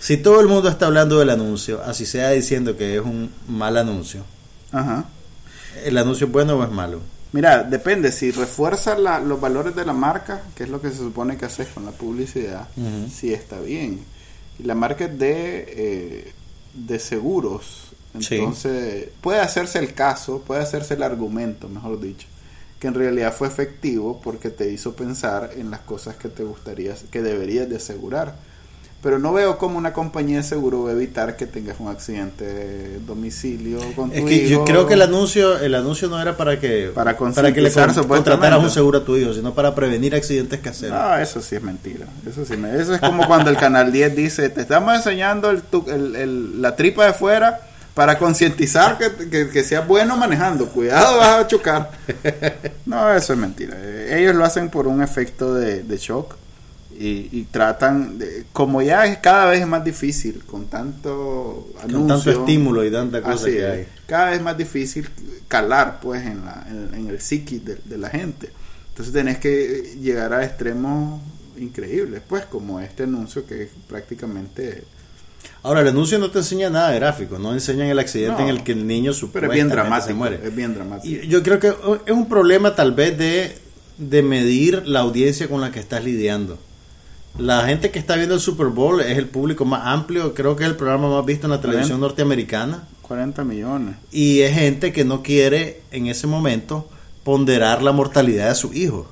[0.00, 3.76] Si todo el mundo está hablando del anuncio, así sea diciendo que es un mal
[3.76, 4.24] anuncio,
[4.72, 5.04] Ajá.
[5.84, 7.00] ¿el anuncio es bueno o es malo?
[7.32, 8.10] Mira, depende.
[8.10, 11.44] Si refuerza la- los valores de la marca, que es lo que se supone que
[11.44, 13.08] haces con la publicidad, Ujú.
[13.14, 14.00] sí está bien.
[14.58, 16.32] Y la marca es de, eh,
[16.74, 17.92] de seguros.
[18.20, 18.36] Sí.
[18.36, 22.26] Entonces, puede hacerse el caso, puede hacerse el argumento, mejor dicho,
[22.80, 26.96] que en realidad fue efectivo porque te hizo pensar en las cosas que te gustaría,
[27.12, 28.34] que deberías de asegurar.
[29.02, 32.44] Pero no veo cómo una compañía de seguro va a evitar que tengas un accidente
[32.44, 36.36] de domicilio con tu Es que yo creo que el anuncio, el anuncio no era
[36.36, 36.90] para que
[37.42, 40.98] Para que le con- contrataras un seguro a tu hijo, sino para prevenir accidentes caseros.
[40.98, 42.04] No, eso sí es mentira.
[42.28, 45.62] Eso sí me- eso es como cuando el canal 10 dice, te estamos enseñando el,
[45.62, 47.58] tu- el- el- la tripa de fuera
[47.94, 50.66] para concientizar que, que, que seas bueno manejando.
[50.66, 51.90] Cuidado, vas a chocar.
[52.84, 53.76] No, eso es mentira.
[54.10, 56.34] Ellos lo hacen por un efecto de, de shock
[57.02, 61.90] y, y tratan, de, como ya es cada vez es más difícil con tanto Con
[61.90, 63.64] anuncio, tanto estímulo y tanta cosa Así que es.
[63.72, 63.86] hay.
[64.06, 65.08] Cada vez más difícil
[65.48, 68.50] calar pues en, la, en, en el psiquis de, de la gente.
[68.90, 71.22] Entonces tenés que llegar a extremos
[71.58, 74.84] increíbles, pues como este anuncio que es prácticamente...
[75.62, 78.48] Ahora, el anuncio no te enseña nada de gráfico, no enseñan el accidente No.
[78.48, 80.08] en el que el niño Pero es bien dramático.
[80.08, 80.40] se muere.
[80.42, 81.22] Es bien dramático.
[81.24, 83.56] Y yo creo que es un problema tal vez de,
[83.98, 86.58] de medir la audiencia con la que estás lidiando.
[87.38, 90.64] La gente que está viendo el Super Bowl es el público más amplio, creo que
[90.64, 92.84] es el programa más visto en la televisión norteamericana.
[93.02, 93.96] 40 millones.
[94.12, 96.88] Y es gente que no quiere en ese momento
[97.24, 99.08] ponderar la mortalidad de su hijo.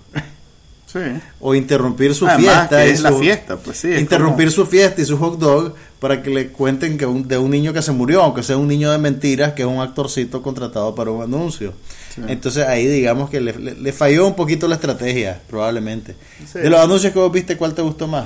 [0.91, 1.01] Sí.
[1.41, 2.83] o interrumpir su Además, fiesta.
[2.83, 3.93] que es la su- fiesta, pues sí.
[3.93, 7.51] interrumpir su fiesta y su hot dog para que le cuenten que un- de un
[7.51, 10.95] niño que se murió, aunque sea un niño de mentiras, que es un actorcito contratado
[10.95, 11.75] para un anuncio.
[12.15, 12.23] Sí.
[12.27, 16.15] Entonces ahí digamos que le, le- le falló un poquito la estrategia, probablemente.
[16.51, 16.61] Sí.
[16.61, 18.25] De los anuncios que vos viste, ¿cuál te gustó más?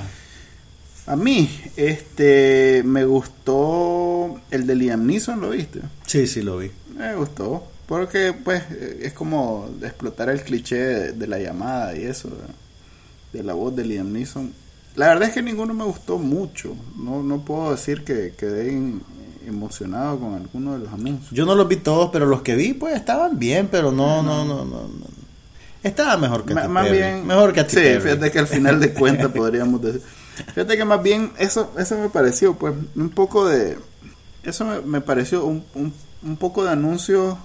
[1.06, 5.80] A mí, este, me gustó el de Liam Neeson, ¿lo viste?
[6.06, 6.70] Sí, sí, lo vi.
[6.96, 7.71] Me gustó.
[7.92, 13.38] Porque, pues, eh, es como explotar el cliché de, de la llamada y eso, de,
[13.38, 14.50] de la voz de Liam Neeson.
[14.96, 16.74] La verdad es que ninguno me gustó mucho.
[16.96, 18.82] No, no puedo decir que quedé
[19.46, 21.32] emocionado con alguno de los anuncios.
[21.32, 24.42] Yo no los vi todos, pero los que vi, pues estaban bien, pero no, no,
[24.46, 24.88] no, no.
[24.88, 25.06] no.
[25.82, 26.96] Estaba mejor que Katy más Perry.
[26.96, 28.00] bien Mejor que sí Perry.
[28.00, 30.00] fíjate que al final de cuentas podríamos decir
[30.54, 33.76] fíjate que más bien eso eso me pareció pues un poco de
[34.44, 37.36] eso me, me pareció un, un, un poco de anuncio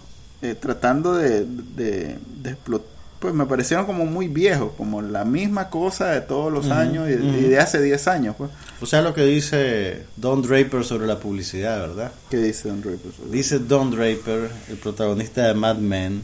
[0.42, 2.82] eh, tratando de, de, de explo-
[3.20, 7.14] pues me parecieron como muy viejos como la misma cosa de todos los años y,
[7.16, 11.80] de hace 10 años pues O sea, lo que dice Don Draper sobre la publicidad,
[11.80, 12.12] ¿verdad?
[12.30, 13.12] ¿qué dice Don Draper?
[13.32, 16.22] Dice Don Draper, el protagonista de Mad Men,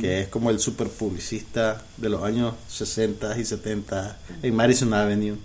[0.00, 5.36] que es como el super publicista de los años 60 y 70 en Madison Avenue,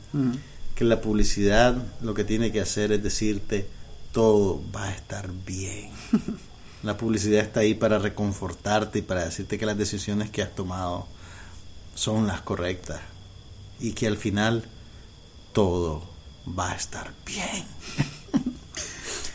[0.75, 3.65] que la publicidad lo que tiene que hacer es decirte
[4.11, 5.89] todo va a estar bien.
[6.83, 11.07] La publicidad está ahí para reconfortarte y para decirte que las decisiones que has tomado
[11.95, 12.99] son las correctas
[13.79, 14.65] y que al final
[15.53, 16.03] todo
[16.47, 17.65] va a estar bien.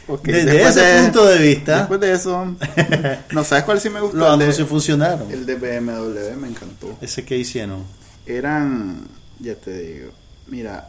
[0.22, 2.56] Desde ese punto de vista, después de eso
[3.32, 5.30] no sabes cuál sí me gustó los anuncios funcionaron.
[5.30, 7.84] el de BMW me encantó Ese que hicieron.
[8.24, 9.06] eran,
[9.38, 10.12] ya te digo,
[10.46, 10.88] mira,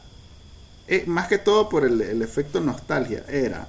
[0.87, 3.67] eh, más que todo por el, el efecto nostalgia, era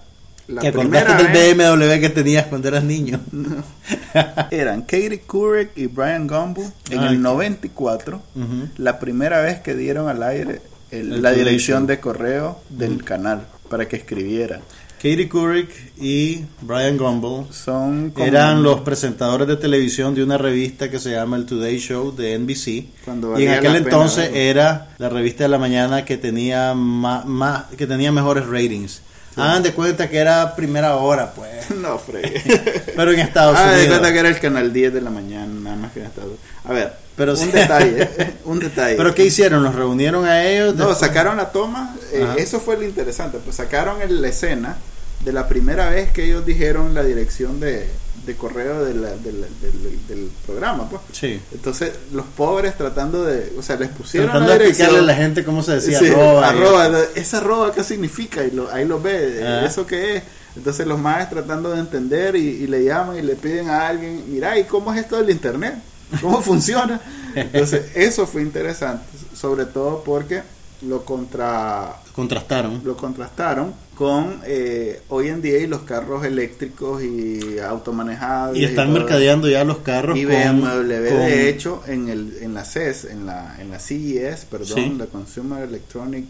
[0.50, 3.20] la ¿Te primera del BMW que tenías cuando eras niño?
[4.50, 8.68] eran Katie Couric y Brian Gumble en el qué- 94, Ujú.
[8.78, 13.46] la primera vez que dieron al aire el- El la dirección de correo del canal
[13.68, 14.60] para que escribiera.
[14.96, 20.90] Katie Couric y Brian Gumble Son como- eran los presentadores de televisión de una revista
[20.90, 22.88] que se llama el Today Show de NBC.
[23.06, 27.64] Cuando Y en aquel pena entonces era la revista de la mañana que tenía más,
[27.78, 29.00] que tenía mejores ratings.
[29.36, 31.70] Hagan de cuenta que era primera hora, pues.
[31.76, 32.42] no, fregué.
[32.96, 33.98] Pero en Estados Ah, de Unidos.
[33.98, 36.44] cuenta que era el canal 10 de la mañana, nada más que en Estados Unidos.
[36.64, 38.08] A ver, Pero un detalle,
[38.44, 38.96] un detalle.
[38.96, 39.62] ¿Pero qué hicieron?
[39.62, 40.74] ¿Los reunieron a ellos?
[40.74, 44.76] No, Después- sacaron la toma, eh, eso fue lo interesante, pues sacaron el- la escena
[45.24, 47.88] de la primera vez que ellos dijeron la dirección de,
[48.26, 51.02] de correo de la- de la- del, del programa, pues.
[51.12, 51.40] Sí.
[51.52, 55.14] Entonces, los pobres tratando de, o sea, les pusieron Tratando la de explicarle a la
[55.14, 56.40] gente cómo se decía Sí, arroba.
[56.40, 59.64] y- arroba, esa arroba qué significa y lo, ahí lo ve, Ah.
[59.66, 60.22] eso qué es.
[60.56, 64.24] Entonces los más tratando de entender y, y le llaman y le piden a alguien,
[64.28, 65.74] mira, ¿y cómo es esto del internet?
[66.20, 67.00] ¿Cómo funciona?
[67.34, 69.04] Entonces eso fue interesante,
[69.34, 70.42] sobre todo porque
[70.82, 72.80] lo contra Contrastaron.
[72.84, 78.94] lo contrastaron con eh, hoy en día y los carros eléctricos y automanejados Y están
[78.94, 83.26] mercadeando ya los carros y BMW con- de hecho en el en la CES en
[83.26, 84.94] la en la CES perdón Sí.
[84.96, 86.24] la Consumer Electronic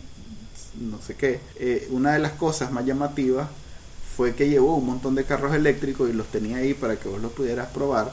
[0.81, 1.39] no sé qué.
[1.61, 3.47] Eh, una de las cosas más llamativas
[4.17, 7.23] fue que llevó un montón de carros eléctricos y los tenía ahí para que vos
[7.23, 8.13] los pudieras probar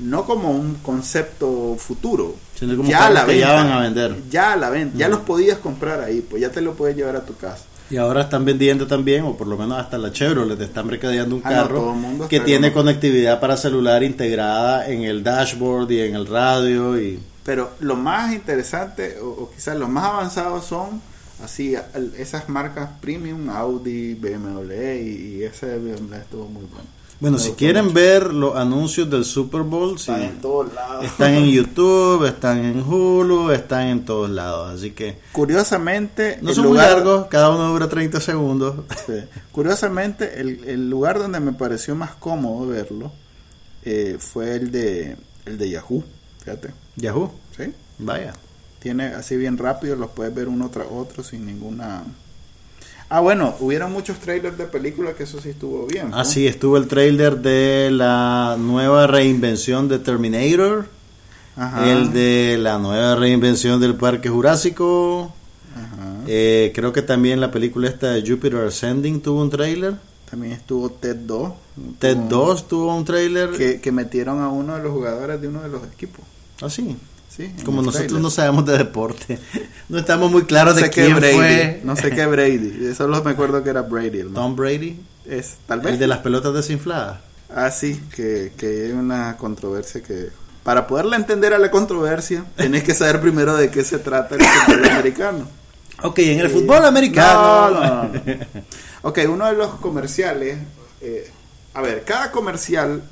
[0.00, 3.46] no como un concepto futuro Sino como ya a la que venta.
[3.48, 4.16] ya van a vender.
[4.30, 7.16] ya a la venta ya los podías comprar ahí pues ya te lo puedes llevar
[7.16, 10.60] a tu casa Y ahora están vendiendo también, o por lo menos hasta la Chevrolet
[10.60, 11.94] está mercadeando un Ah, carro
[12.28, 17.00] que tiene como- conectividad para celular integrada en el dashboard y en el radio.
[17.00, 21.00] y Pero lo más interesante, o, o quizás los más avanzados son
[21.42, 21.74] así,
[22.18, 26.97] esas marcas premium, Audi, BMW, y, y ese BMW estuvo muy bueno.
[27.20, 27.94] Bueno, si quieren mucho.
[27.96, 31.04] ver los anuncios del Super Bowl, sí, Están en todos lados.
[31.04, 34.72] están en YouTube, están en Hulu, están en todos lados.
[34.74, 38.84] Así que Curiosamente, no son lugar- muy largos, cada uno dura 30 segundos.
[39.06, 39.14] Sí.
[39.50, 43.10] Curiosamente, el, el lugar donde me pareció más cómodo verlo
[43.84, 46.04] eh, fue el de el de Yahoo.
[46.44, 47.72] Fíjate, Yahoo, ¿sí?
[47.98, 48.32] vaya.
[48.78, 52.04] Tiene así bien rápido, los puedes ver uno tras otro sin ninguna.
[53.10, 56.10] Ah, bueno, hubieron muchos trailers de películas que eso sí estuvo bien.
[56.10, 56.18] ¿no?
[56.18, 60.86] Ah, sí, estuvo el trailer de la nueva reinvención de Terminator,
[61.56, 61.90] Ajá.
[61.90, 65.34] el de la nueva reinvención del Parque Jurásico.
[65.74, 66.18] Ajá.
[66.26, 69.94] Eh, creo que también la película esta de Jupiter Ascending tuvo un trailer.
[70.30, 71.52] También estuvo Ted 2.
[71.98, 73.50] Ted Tuvo- 2 tuvo un trailer.
[73.52, 76.20] Que, que metieron a uno de los jugadores de uno de los equipos.
[76.60, 76.94] Ah, sí.
[77.38, 78.20] Sí, Como nosotros trailer.
[78.22, 79.38] no sabemos de deporte,
[79.88, 81.34] no estamos muy claros no de sé qué quién Brady.
[81.36, 81.80] fue.
[81.84, 82.94] No sé qué Brady.
[82.96, 84.18] Solo me acuerdo que era Brady.
[84.20, 84.32] El.
[84.34, 85.92] Tom Brady, Es, tal vez.
[85.94, 87.20] el de las pelotas desinfladas.
[87.54, 90.28] Ah, sí, que, que hay una controversia que
[90.64, 94.42] para poderle entender a la controversia, tenés que saber primero de qué se trata el
[94.42, 95.48] fútbol americano.
[96.02, 97.70] Ok, en el fútbol americano.
[97.70, 98.10] No, no, no.
[99.02, 100.58] Ok, uno de los comerciales.
[101.00, 101.30] eh,
[101.74, 103.02] a ver, cada comercial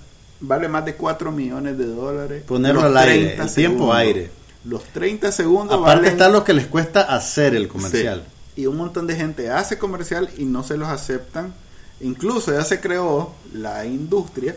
[0.40, 2.42] vale más de 4 millones de dólares.
[2.46, 4.30] Ponerlo al aire, 30 el tiempo aire.
[4.64, 8.24] Los 30 segundos Aparte valen- está lo que les cuesta hacer el comercial.
[8.54, 8.62] Sí.
[8.62, 11.54] Y un montón de gente hace comercial y no se los aceptan.
[12.00, 14.56] Incluso ya se creó la industria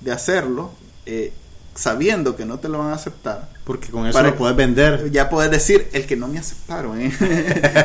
[0.00, 0.72] de hacerlo
[1.06, 1.32] eh,
[1.74, 3.50] sabiendo que no te lo van a aceptar.
[3.64, 5.10] Porque con eso Para- lo puedes vender.
[5.12, 7.12] Ya puedes decir, el que no me aceptaron ¿eh?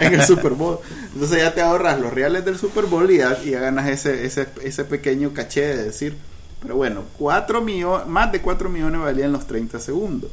[0.01, 0.79] en el Super Bowl.
[1.13, 4.25] Entonces ya te ahorras los reales del Super Bowl y ya, y ya ganas ese,
[4.25, 6.17] ese, ese pequeño caché de decir,
[6.65, 10.29] pero bueno, 4 millones, más de 4 millones valían los 30 segundos.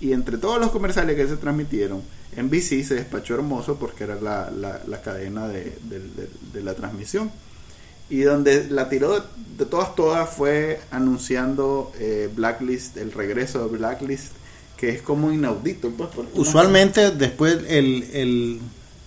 [0.00, 2.02] Y entre todos los comerciales que se transmitieron,
[2.36, 4.50] NBC se despachó hermoso porque era la,
[4.86, 7.30] la, cadena de, de- la transmisión.
[8.08, 9.22] Y donde la tiró
[9.58, 14.32] de, todas, todas fue anunciando eh, Blacklist, el regreso de Blacklist,
[14.76, 15.90] que es como inaudito.
[15.90, 18.60] Pues, Usualmente después el, el-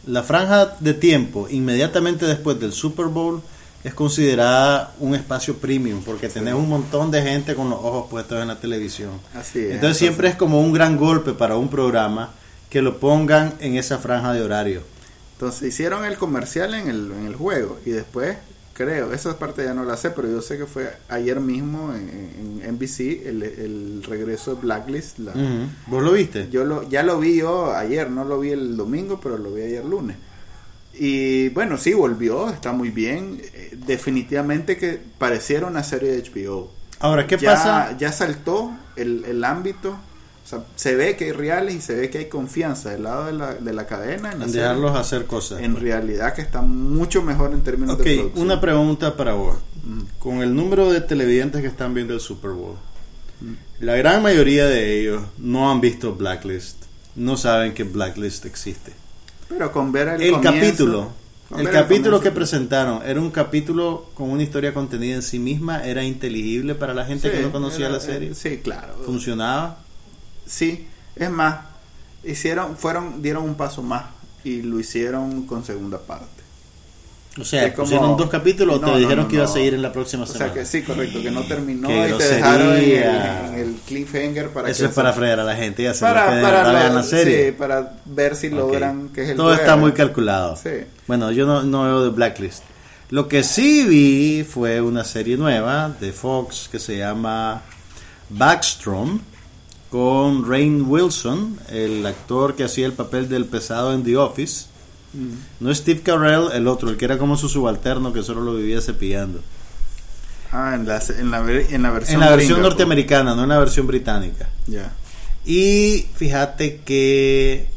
[0.05, 3.41] la franja de tiempo inmediatamente después del Super Bowl
[3.83, 8.41] es considerada un espacio premium porque tenés un montón de gente con los ojos puestos
[8.41, 9.11] en la televisión.
[9.33, 9.71] Así es.
[9.71, 12.31] Entonces siempre es como un gran golpe para un programa
[12.69, 14.81] que lo pongan en esa franja de horario.
[15.33, 18.37] Entonces hicieron el comercial en el, en el juego y después,
[18.73, 22.61] creo, esa parte ya no la sé, pero yo sé que fue ayer mismo en,
[22.63, 25.19] en NBC el, el regreso de Blacklist.
[25.19, 25.33] la-.
[25.87, 26.47] ¿Vos lo viste?
[26.49, 29.63] Yo lo, ya lo vi yo ayer, no lo vi el domingo, pero lo vi
[29.63, 30.15] ayer lunes.
[30.93, 33.41] Y bueno, sí, volvió, está muy bien.
[33.53, 36.71] Eh, definitivamente que pareciera una serie de HBO.
[36.99, 37.97] Ahora, ¿qué ya, pasa?
[37.97, 39.89] Ya saltó el, el ámbito.
[40.45, 43.25] O sea, se ve que hay reales y se ve que hay confianza del lado
[43.25, 44.33] de la, de la cadena.
[44.33, 45.61] En, dejarlos hacer cosas.
[45.61, 48.45] En realidad que está mucho mejor en términos Ok, de producción.
[48.45, 49.57] una pregunta para vos.
[49.83, 50.01] Mm.
[50.19, 52.75] Con el número de televidentes que están viendo el Super Bowl,
[53.79, 56.83] la gran mayoría de ellos no han visto Blacklist,
[57.15, 58.93] no saben que Blacklist existe.
[59.55, 61.09] Pero con ver el, El, comienzo- capítulo,
[61.49, 65.37] con el ver capítulo que presentaron era un capítulo con una historia contenida en sí
[65.39, 68.57] misma, era inteligible para la gente Sí, que no conocía era- la serie, eh, Sí,
[68.63, 68.95] claro.
[69.05, 69.77] funcionaba.
[70.45, 71.65] Sí, es más,
[72.23, 74.05] hicieron, fueron, dieron un paso más
[74.43, 76.32] y lo hicieron con segunda parte.
[77.39, 79.47] O sea, Es como- pusieron dos capítulos, No, te no, dijeron no, que iba a
[79.47, 80.53] seguir en la próxima O sea semana.
[80.53, 84.69] que sí, correcto, que no terminó y te dejaron en el, en el cliffhanger para
[84.69, 87.01] Eso que es para fregar a la gente y hacer para, que para, vean la
[87.03, 87.45] serie.
[87.47, 90.55] sí, para ver si logran que es el Todo está muy calculado.
[90.57, 90.69] Sí.
[91.07, 92.63] Bueno, yo no, no veo de Blacklist.
[93.09, 97.63] Lo que sí vi fue una serie nueva de Fox que se llama
[98.29, 99.19] Backstrom
[99.89, 104.65] con Rain Wilson, el actor que hacía el papel del pesado en The Office.
[105.59, 108.55] No es Steve Carell, el otro, el que era como su subalterno que solo lo
[108.55, 109.41] vivía cepillando.
[110.51, 113.49] Ah, en la, en la, en la versión En la versión gringa, norteamericana, no en
[113.49, 114.49] la versión británica.
[114.67, 114.93] Ya.
[115.45, 117.67] Y fíjate que,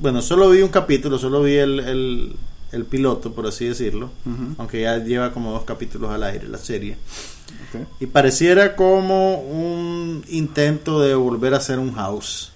[0.00, 2.36] bueno, solo vi un capítulo, solo vi el, el,
[2.72, 4.10] el piloto, por así decirlo,
[4.58, 6.96] aunque ya lleva como dos capítulos al aire la serie.
[8.00, 12.51] Y pareciera como un intento de volver a hacer un house.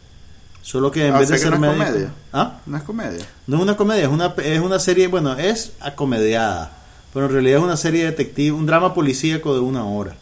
[0.66, 2.10] Solo que en Ah, vez de ser no es médico- comedia.
[2.32, 2.58] ¿Ah?
[2.66, 3.24] No es comedia.
[3.46, 6.72] No es una comedia, es una, es una serie, bueno, es acomediada,
[7.14, 10.16] pero en realidad es una serie de detective, un drama policíaco de una hora.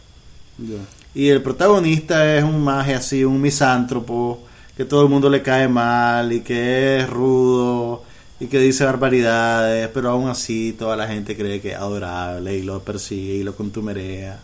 [1.15, 4.43] Y el protagonista es un maje así, un misántropo,
[4.77, 8.03] que todo el mundo le cae mal y que es rudo
[8.39, 12.61] y que dice barbaridades, pero aún así toda la gente cree que es adorable y
[12.61, 14.37] lo persigue y lo contumerea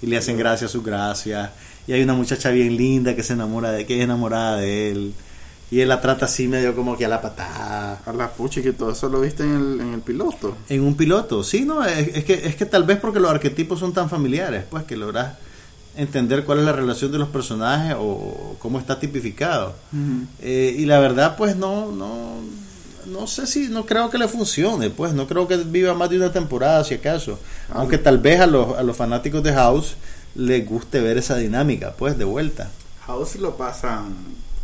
[0.00, 1.50] y le hacen gracia a sus gracias.
[1.88, 5.14] Y hay una muchacha bien linda que se enamora de que es enamorada de él
[5.70, 8.00] y él la trata así medio como que a la patada.
[8.04, 10.56] A la pucha, que todo eso lo viste en el, en el piloto.
[10.68, 13.78] En un piloto, sí, no, es, es que, es que tal vez porque los arquetipos
[13.78, 15.34] son tan familiares, pues que logras
[15.96, 19.74] entender cuál es la relación de los personajes o cómo está tipificado.
[20.40, 22.36] Eh, y la verdad, pues no, no,
[23.06, 26.16] no sé si, no creo que le funcione, pues no creo que viva más de
[26.16, 27.38] una temporada, si acaso.
[27.68, 27.74] Ah.
[27.76, 29.94] Aunque tal vez a los, a los fanáticos de House
[30.34, 32.70] les guste ver esa dinámica, pues de vuelta.
[33.06, 34.14] House lo pasan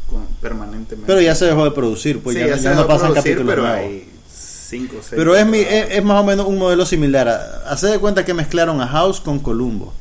[0.09, 1.07] con- permanentemente.
[1.07, 3.63] Pero ya se dejó de producir, pues Sí, ya, ya no pasan producir, capítulos pero
[3.63, 3.79] nuevos.
[3.81, 7.29] hay cinco o seis Pero es, mi, es, es más o menos un modelo similar.
[7.67, 9.93] Hace de cuenta que mezclaron a House con Columbo.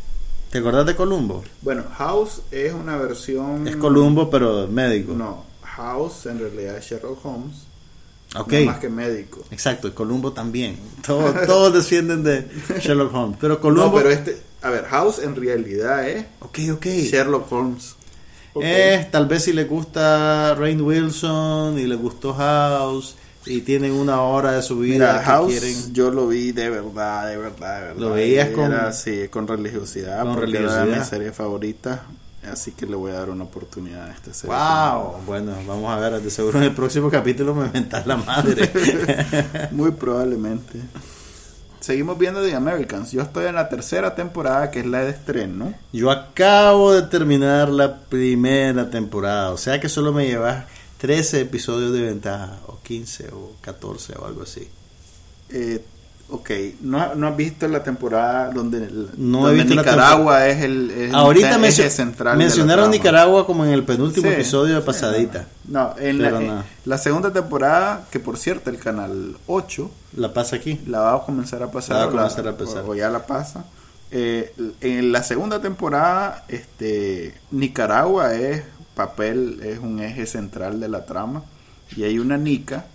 [0.52, 1.44] ¿Te acordás de Columbo?
[1.62, 3.68] Bueno, House es una versión...
[3.68, 5.14] Es Columbo, pero médico.
[5.14, 7.56] No, House en realidad es Sherlock Holmes.
[8.38, 8.54] ok.
[8.54, 9.44] No más que médico.
[9.52, 10.78] Exacto, y Columbo también.
[11.06, 12.48] Todos, todos descienden de
[12.80, 13.38] Sherlock Holmes.
[13.42, 13.88] Pero Columbo.
[13.88, 14.42] No, pero este...
[14.62, 16.86] A ver, House en realidad es Ok, ok.
[16.86, 17.96] Sherlock Holmes.
[18.56, 18.64] Ok.
[18.66, 24.22] Es, tal vez si le gusta Rain Wilson y le gustó House y tienen una
[24.22, 25.94] hora de su vida Mira, que House quieren.
[25.94, 28.00] yo lo vi de verdad, de verdad, de verdad.
[28.02, 30.98] Lo veías con- era, sí, con religiosidad, con porque era religiosidad.
[31.00, 32.04] mi serie favorita.
[32.52, 34.56] Así que le voy a dar una oportunidad a esta serie.
[34.56, 38.72] Wow, bueno, vamos a ver, de seguro en el próximo capítulo me mentas la madre.
[39.72, 40.80] Muy probablemente.
[41.86, 43.12] Seguimos viendo The Americans.
[43.12, 45.72] Yo estoy en la tercera temporada, que es la de estreno.
[45.94, 50.66] Yo acabo de terminar la primera temporada, o sea que solo me llevas
[50.98, 54.68] 13 episodios de ventaja, o 15, o 14, o algo así.
[55.52, 55.80] Eh,
[56.30, 56.50] ok,
[56.82, 61.14] ¿No, ¿no has visto la temporada donde, el- No he visto Nicaragua es el, es
[61.14, 62.38] el eje central?
[62.38, 62.90] mencionaron?
[62.92, 65.48] Nicaragua como en el penúltimo Sí, episodio de sí, Pasadita.
[65.68, 66.64] No, en la, no.
[66.86, 70.82] la segunda temporada, que por cierto, el canal 8 La pasa aquí.
[70.88, 71.96] la va a comenzar a pasar.
[71.98, 72.84] La va a comenzar a pasar.
[72.86, 73.66] O, o ya la pasa.
[74.12, 78.64] Eh, en la segunda temporada, este Nicaragua es
[78.96, 81.44] papel, es un eje central de la trama.
[81.96, 82.86] Y hay una Nica,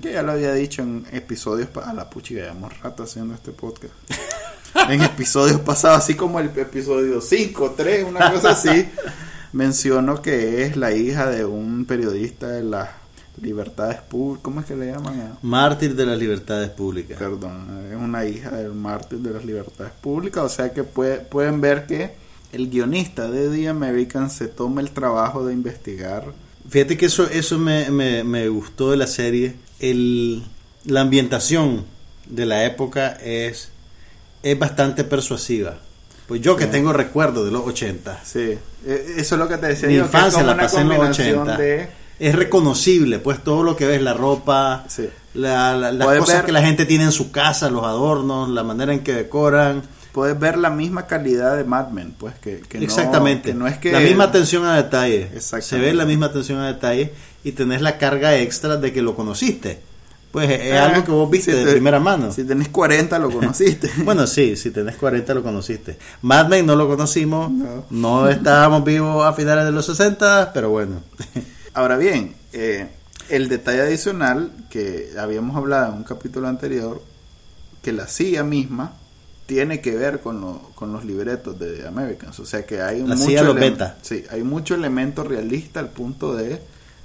[0.00, 3.50] Que ya lo había dicho en episodios a la pucha que llevamos rato haciendo este
[3.52, 3.92] podcast.
[4.88, 8.88] en episodios pasados, así como el episodio 5, 3, una cosa así,
[9.52, 12.88] menciono que es la hija de un periodista de las
[13.40, 15.38] libertades públicas, ¿cómo es que le llaman?
[15.42, 17.18] Mártir de las libertades públicas.
[17.18, 21.60] Perdón, es una hija del mártir de las libertades públicas, o sea que puede- pueden
[21.60, 22.12] ver que
[22.52, 26.24] el guionista de The American se toma el trabajo de investigar.
[26.68, 29.56] Fíjate que eso, eso me, me- me gustó de la serie.
[29.80, 30.42] El,
[30.84, 31.84] la ambientación
[32.26, 33.70] de la época es,
[34.42, 35.78] es bastante persuasiva.
[36.26, 36.70] Pues yo que Sí.
[36.70, 38.20] tengo recuerdos de los 80.
[38.24, 38.38] Sí,
[38.86, 41.38] e- eso es lo que te decía Mi yo, infancia la pasé en los combinación
[41.40, 41.56] 80.
[41.56, 41.88] de-
[42.20, 45.08] Es reconocible, pues todo lo que ves, la ropa, Sí.
[45.34, 48.64] la- la- las cosas ver- que la gente tiene en su casa, los adornos, la
[48.64, 49.82] manera en que decoran.
[50.18, 53.50] Puedes ver la misma calidad de Mad Men, pues que, que no- Exactamente.
[53.50, 55.28] que no es que La misma atención a detalle.
[55.32, 55.66] Exactamente.
[55.68, 57.12] Se ve la misma atención a detalle
[57.44, 59.78] y tenés la carga extra de que lo conociste.
[60.32, 62.32] Pues es Ah, algo que vos viste si de primera mano.
[62.32, 63.88] Si tenés 40 lo conociste.
[64.04, 65.96] Bueno, sí, si tenés 40 lo conociste.
[66.22, 67.84] Mad Men no lo conocimos, No.
[67.88, 71.00] no, estábamos vivos a finales de los 60, pero bueno.
[71.74, 72.88] Ahora bien, eh,
[73.28, 77.00] el detalle adicional que habíamos hablado en un capítulo anterior,
[77.82, 78.94] que la CIA misma
[79.48, 82.38] tiene que ver con, lo- con los libretos de The Americans.
[82.38, 83.96] O sea que hay La mucho lo.
[84.02, 86.60] Sí, hay mucho elemento realista al punto de...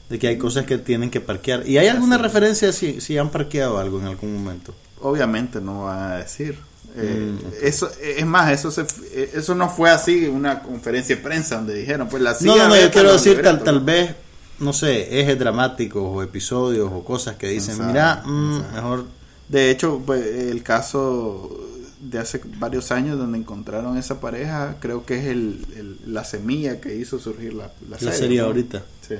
[0.09, 1.65] De que hay cosas que tienen que parquear.
[1.65, 4.75] ¿Y hay alguna Así referencia si, si han parqueado algo en algún momento?
[5.01, 6.59] Obviamente no van a decir.
[6.97, 7.53] Eh, Mm, ok.
[7.63, 11.73] eso es más eso se, eh, eso no fue así una conferencia de prensa donde
[11.75, 14.11] dijeron pues la No, no, no, yo quiero decir tal, tal vez,
[14.59, 19.05] no sé, ejes dramáticos o episodios o cosas que dicen, Exacto, mira, mm, mejor
[19.49, 21.67] De hecho, pues, el caso
[22.09, 26.81] de hace varios años donde encontraron esa pareja, creo que es el, el- la semilla
[26.81, 28.13] que hizo surgir la, la la serie.
[28.17, 28.45] serie ¿no?
[28.47, 28.83] ahorita.
[29.07, 29.15] Sí.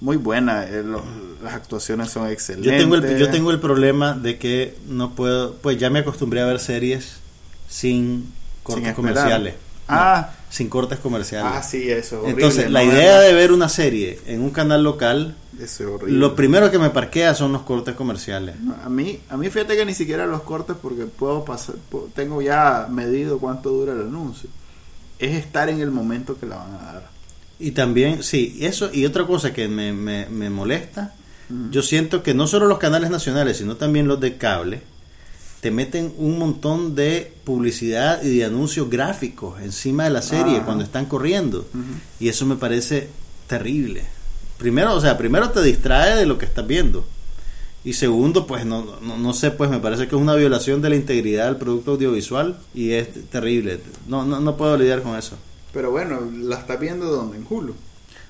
[0.00, 1.02] Muy buena, eh, lo-
[1.42, 2.78] las actuaciones son Yo excelentes.
[2.78, 6.46] tengo, el, yo tengo el problema de que no puedo, pues ya me acostumbré a
[6.46, 7.14] ver series
[7.68, 8.94] sin cortes esperar.
[8.96, 9.54] comerciales.
[9.88, 10.30] Ah.
[10.30, 11.50] No, sin cortes comerciales.
[11.54, 12.22] Ah, sí, eso.
[12.24, 12.92] es Entonces, la ¿no?
[12.92, 16.18] idea de ver una serie en un canal local, Eso es horrible.
[16.18, 18.58] lo primero que me parquea son los cortes comerciales.
[18.60, 21.74] No, A mí, a mí fíjate que ni siquiera los cortes porque puedo pasar,
[22.14, 24.48] tengo ya medido cuánto dura el anuncio.
[25.18, 27.10] Es estar en el momento que la van a dar.
[27.58, 31.14] Y también, sí, eso y otra cosa que me, me, me molesta,
[31.70, 34.82] yo siento que no solo los canales nacionales, sino también los de cable,
[35.64, 40.66] te meten un montón de publicidad y de anuncios gráficos encima de la serie Ajá.
[40.66, 41.66] cuando están corriendo.
[42.20, 43.08] Y eso me parece
[43.46, 44.04] terrible.
[44.58, 47.06] Primero, o sea, primero te distrae de lo que estás viendo.
[47.82, 50.90] Y segundo, pues no, no, no sé, pues me parece que es una violación de
[50.90, 53.80] la integridad del producto audiovisual y es terrible.
[54.06, 55.36] No, no, no puedo lidiar con eso.
[55.72, 57.74] Pero bueno, la estás viendo donde en Hulu.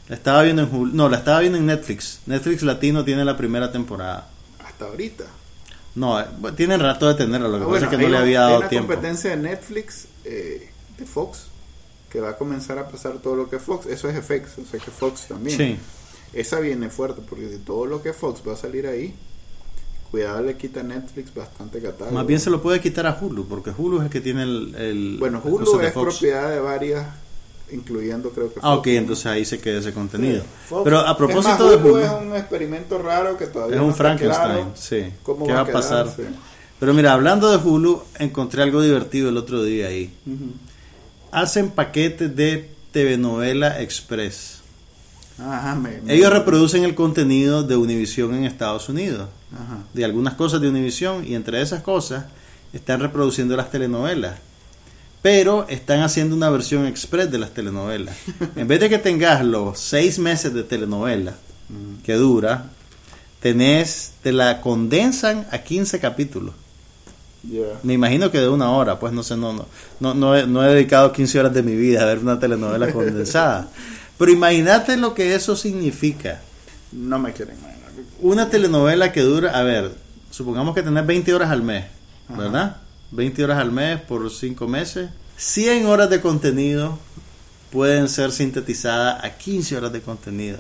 [0.09, 2.21] La estaba viendo en Hulu- no, la estaba viendo en Netflix.
[2.27, 4.29] Netflix Latino tiene la primera temporada.
[4.65, 5.25] Hasta ahorita.
[5.97, 6.25] No, eh,
[6.57, 8.47] tienen rato de tenerla, lo que Ah, pasa es que hay no le había hay
[8.49, 8.93] dado una tiempo.
[8.93, 11.47] competencia de Netflix, eh, de Fox,
[12.11, 13.87] que va a comenzar a pasar todo lo que es Fox.
[13.87, 15.57] Eso es FX, o sea que Fox también.
[15.57, 15.77] Sí.
[16.33, 19.15] Esa viene fuerte, porque si todo lo que es Fox va a salir ahí,
[20.11, 22.13] cuidado le quita a Netflix bastante catálogo.
[22.15, 24.75] Más bien se lo puede quitar a Hulu, porque Hulu es el que tiene el...
[24.77, 26.15] el Bueno, Hulu de es Fox.
[26.19, 27.07] propiedad de varias,
[27.73, 30.43] incluyendo creo que Ah, ok, entonces ahí se queda ese contenido.
[30.43, 30.83] Sí, Fox.
[30.85, 33.83] Pero a Es propósito más, de Hulu Hulu, es un experimento raro que todavía es
[33.83, 35.05] un Frankenstein, sí.
[35.23, 36.09] cómo ¿Qué va a quedar, pasar?
[36.15, 36.23] sí.
[36.81, 40.13] Pero mira, hablando de Hulu, encontré algo divertido el otro día ahí.
[41.33, 44.61] Hacen paquetes de TV Novela Express.
[45.39, 49.29] Ajá, me- me- Ellos reproducen el contenido de Univision en Estados Unidos.
[49.53, 49.85] Ajá.
[49.93, 52.25] de algunas cosas de Univision y entre esas cosas
[52.73, 54.35] están reproduciendo las telenovelas.
[55.25, 58.15] Pero están haciendo una versión express de las telenovelas.
[58.57, 61.33] En vez de que tengas los seis meses de telenovela
[62.05, 62.67] que dura,
[63.41, 66.55] tenés, te la condensan a 15 capítulos.
[67.43, 67.63] Ya.
[67.83, 69.67] Me imagino que de una hora, pues no sé, no, no,
[69.99, 72.93] no, no, he, no he dedicado 15 horas de mi vida a ver una telenovela
[72.93, 73.71] condensada.
[74.19, 76.43] Pero imagínate lo que eso significa.
[76.93, 77.93] No me quiero imaginar.
[78.21, 79.91] Una telenovela que dura, a ver,
[80.31, 81.87] supongamos que tenés 20 horas al mes,
[82.29, 82.39] Ajá.
[82.39, 82.84] ¿verdad?
[83.15, 85.11] 20 horas al mes por 5 meses.
[85.37, 86.99] 100 horas de contenido
[87.71, 90.59] pueden ser sintetizadas a 15 horas de contenido.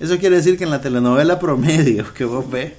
[0.00, 2.72] Eso quiere decir que en la telenovela promedio que vos ves,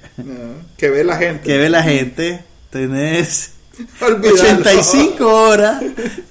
[0.78, 1.44] Que ve la gente.
[1.44, 3.52] que ve la gente, tenés
[4.02, 4.36] Olvídalo.
[4.36, 5.82] 85 horas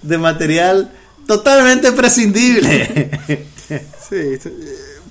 [0.03, 0.91] de material
[1.27, 3.11] totalmente prescindible.
[4.11, 4.37] Sí,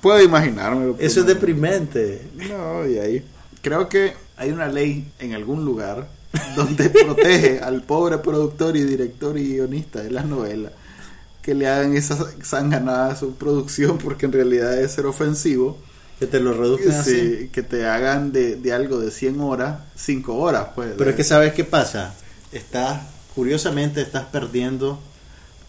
[0.01, 0.93] puedo imaginarme.
[0.99, 2.22] Eso es deprimente.
[2.47, 3.26] No, y ahí.
[3.64, 6.07] Creo que hay una ley en algún lugar
[6.56, 10.72] donde protege al pobre productor y director y guionista de las novelas
[11.42, 15.78] que le hagan esa sanganada a su producción porque en realidad es ser ofensivo.
[16.20, 17.50] Que te lo reduzcan así.
[17.52, 20.94] Que te hagan de, de algo de 100 horas, 5 horas, pues.
[20.96, 22.14] Pero es que sabes qué pasa.
[22.52, 23.02] Estás,
[23.34, 25.00] curiosamente, estás perdiendo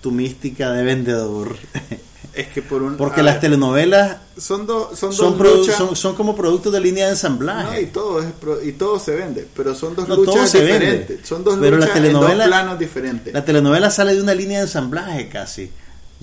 [0.03, 1.57] tu mística de vendedor.
[2.35, 2.97] es que por un.
[2.97, 5.77] Porque las ver, telenovelas son, dos son, son, dos luchas.
[5.77, 7.87] son, son como productos de línea de No, y ensamblaje.
[7.87, 8.27] todo es
[8.65, 10.79] y todo se vende, pero son dos No, luchas se vende.
[10.79, 11.29] diferentes.
[11.29, 13.35] Son dos Pero la luchas en telenovela- dos planos diferentes.
[13.35, 15.71] La telenovela sale de una línea de ensamblaje casi.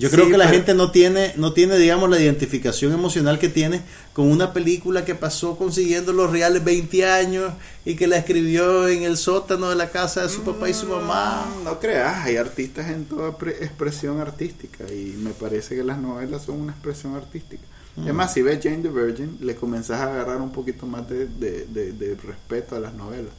[0.00, 3.38] Yo Sí, creo que la pero- gente no tiene, no tiene, digamos, la identificación emocional
[3.38, 3.82] que tiene
[4.14, 7.52] con una película que pasó consiguiendo los reales 20 años
[7.84, 10.86] y que la escribió en el sótano de la casa de su papá y su
[10.86, 11.46] mamá.
[11.60, 15.98] Mm, No creas, hay artistas en toda pre- expresión artística y me parece que las
[15.98, 17.62] novelas son una expresión artística.
[17.96, 18.08] Mm.
[18.08, 21.26] Es más, si ves Jane the Virgin, le comenzás a agarrar un poquito más de,
[21.26, 23.32] de- de- de respeto a las novelas.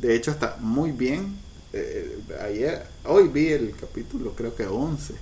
[0.00, 1.36] De hecho, está muy bien.
[1.72, 5.14] Eh, ayer, hoy vi el capítulo, creo que 11.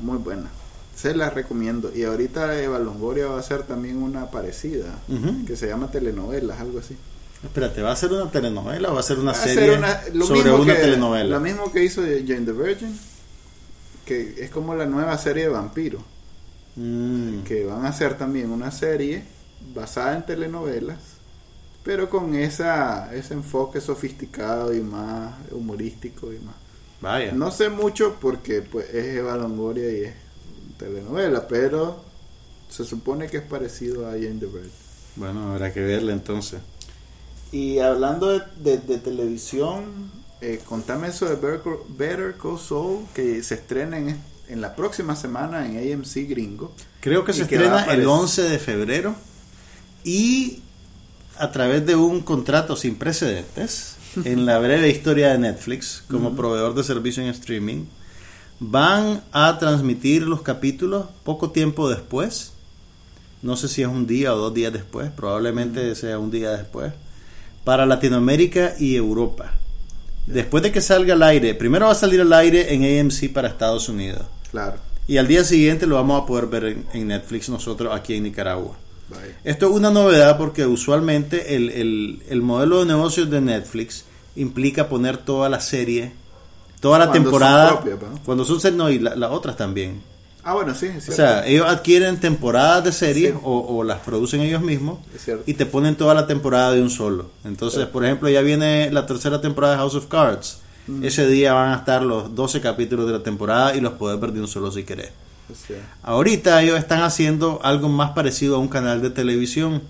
[0.00, 0.50] Muy buena.
[0.94, 1.92] Se la recomiendo.
[1.94, 4.98] Y ahorita Eva Longoria va a hacer también una parecida,
[5.46, 6.96] que se llama Telenovelas, algo así.
[7.44, 10.00] Espérate, ¿va a ser una telenovela o va a ser una Va serie ser una-
[10.14, 11.30] lo sobre mismo una que- telenovela?
[11.36, 12.98] Lo mismo que hizo Jane the Virgin,
[14.06, 16.02] que es como la nueva serie de vampiros,
[16.76, 17.42] Mm.
[17.42, 19.24] que van a hacer también una serie
[19.74, 20.98] basada en telenovelas,
[21.84, 26.54] pero con esa ese enfoque sofisticado y más humorístico y más.
[27.00, 27.32] Vaya.
[27.32, 30.14] No sé mucho porque pues es Eva Longoria y es
[30.78, 32.02] telenovela, pero
[32.70, 34.70] se supone que es parecido a Jane the Virgin.
[35.16, 36.60] Bueno, habrá que verla entonces.
[37.52, 41.36] Y hablando de, de- de televisión, eh, contame eso de
[41.96, 44.18] Better, Call- Saul, que se estrena en,
[44.48, 46.72] en la próxima semana en AMC Gringo.
[47.00, 49.14] Creo que se que estrena el aparecer- 11 de febrero
[50.04, 50.60] y
[51.38, 56.74] a través de un contrato sin precedentes en la breve historia de Netflix como proveedor
[56.74, 57.84] de servicio en streaming
[58.58, 62.52] van a transmitir los capítulos poco tiempo después.
[63.42, 66.92] No sé si es un día o dos días después, probablemente sea un día después,
[67.64, 69.52] para Latinoamérica y Europa.
[70.26, 73.48] Después de que salga al aire, primero va a salir al aire en AMC para
[73.48, 74.22] Estados Unidos.
[74.50, 74.78] Claro.
[75.06, 78.24] Y al día siguiente lo vamos a poder ver en, en Netflix nosotros aquí en
[78.24, 78.76] Nicaragua.
[79.08, 79.38] Vaya.
[79.44, 84.04] Esto es una novedad porque usualmente el, el- el modelo de negocios de Netflix
[84.34, 86.12] implica poner toda la serie,
[86.80, 88.20] toda la Cuando son temporada, propias, ¿no?
[88.24, 90.02] cuando son ser- no, y la- las otras también.
[90.42, 93.38] Ah, bueno, sí, es O sea, ellos adquieren temporadas de series Sí.
[93.42, 95.00] o, o las producen ellos mismos
[95.44, 97.30] y te ponen toda la temporada de un solo.
[97.44, 97.88] Entonces, Sí.
[97.92, 100.58] por ejemplo, ya viene la tercera temporada de House of Cards.
[100.86, 101.04] Mm.
[101.04, 104.30] Ese día van a estar los 12 capítulos de la temporada y los puedes ver
[104.32, 105.10] de un solo si querés.
[106.02, 109.82] Ahorita ellos están haciendo algo más parecido a un canal de televisión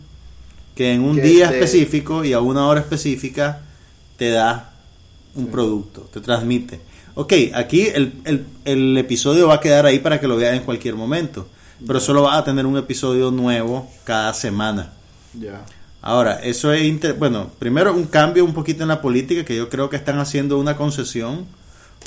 [0.75, 3.63] que en un Que día te- específico y a una hora específica
[4.17, 4.73] te da
[5.35, 5.51] un Sí.
[5.51, 6.81] producto, te transmite.
[7.15, 10.63] Ok, aquí el, el- el episodio va a quedar ahí para que lo veas en
[10.65, 11.49] cualquier momento,
[11.87, 14.93] pero solo vas a tener un episodio nuevo cada semana.
[15.33, 15.65] Ya.
[16.03, 19.69] Ahora, eso es, inter- bueno, primero un cambio un poquito en la política que yo
[19.71, 21.47] creo que están haciendo una concesión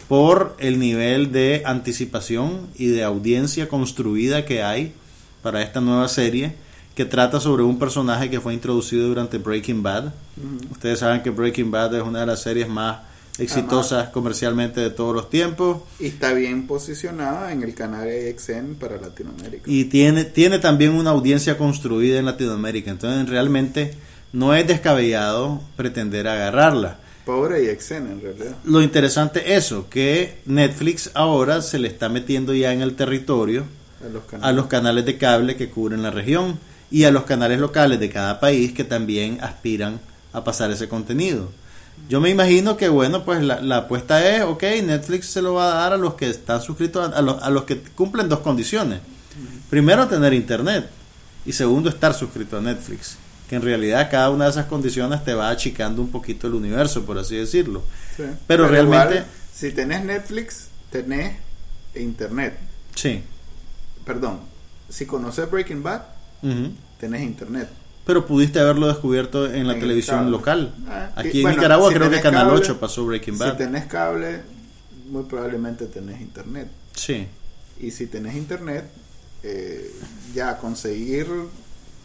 [0.02, 4.94] por el nivel de anticipación y de audiencia construida que hay
[5.42, 6.56] para esta nueva serie
[6.96, 10.12] que trata sobre un personaje que fue introducido durante Breaking Bad.
[10.72, 13.00] Ustedes saben que Breaking Bad es una de las series más
[13.38, 18.98] exitosas comercialmente de todos los tiempos Y está bien posicionada en el canal AXN para
[18.98, 19.64] Latinoamérica.
[19.66, 22.92] y tiene, tiene también una audiencia construida en Latinoamérica.
[22.92, 23.94] Entonces realmente
[24.34, 27.00] no es descabellado pretender agarrarla.
[27.30, 28.56] Pobre en realidad.
[28.66, 33.66] Lo interesante es eso, que Netflix ahora se le está metiendo ya en el territorio
[34.04, 34.50] A los canales.
[34.50, 36.58] a los canales de cable que cubren la región
[36.90, 40.00] y a los canales locales de cada país que también aspiran
[40.34, 41.52] a pasar ese contenido.
[42.10, 45.72] Yo me imagino que, bueno, pues la, la apuesta es, ok, Netflix se lo va
[45.72, 48.40] a dar a los que están suscritos, a, a los, a los que cumplen dos
[48.40, 49.02] condiciones.
[49.70, 50.90] Primero, tener internet
[51.46, 53.18] y segundo, estar suscrito a Netflix.
[53.50, 57.04] Que en realidad cada una de esas condiciones te va achicando un poquito el universo,
[57.06, 57.82] por así decirlo.
[58.16, 58.24] Sí.
[58.48, 61.36] Pero realmente- igual, si tenés Netflix, tenés
[61.96, 62.58] internet.
[62.96, 63.24] Sí.
[64.06, 64.42] Perdón,
[64.88, 66.02] si conoces Breaking Bad,
[66.44, 66.72] Ujú.
[67.00, 67.68] tenés internet.
[68.06, 70.74] Pero pudiste haberlo descubierto en la En televisión local.
[70.88, 73.40] Ah, Aquí y- en bueno, Nicaragua si creo que Canal cable, 8 pasó Breaking Si
[73.40, 73.58] Bad.
[73.58, 74.42] tenés cable,
[75.10, 76.70] muy probablemente tenés internet.
[76.96, 77.28] Sí.
[77.80, 78.86] Y si tenés internet,
[79.44, 79.92] eh,
[80.34, 81.28] ya conseguir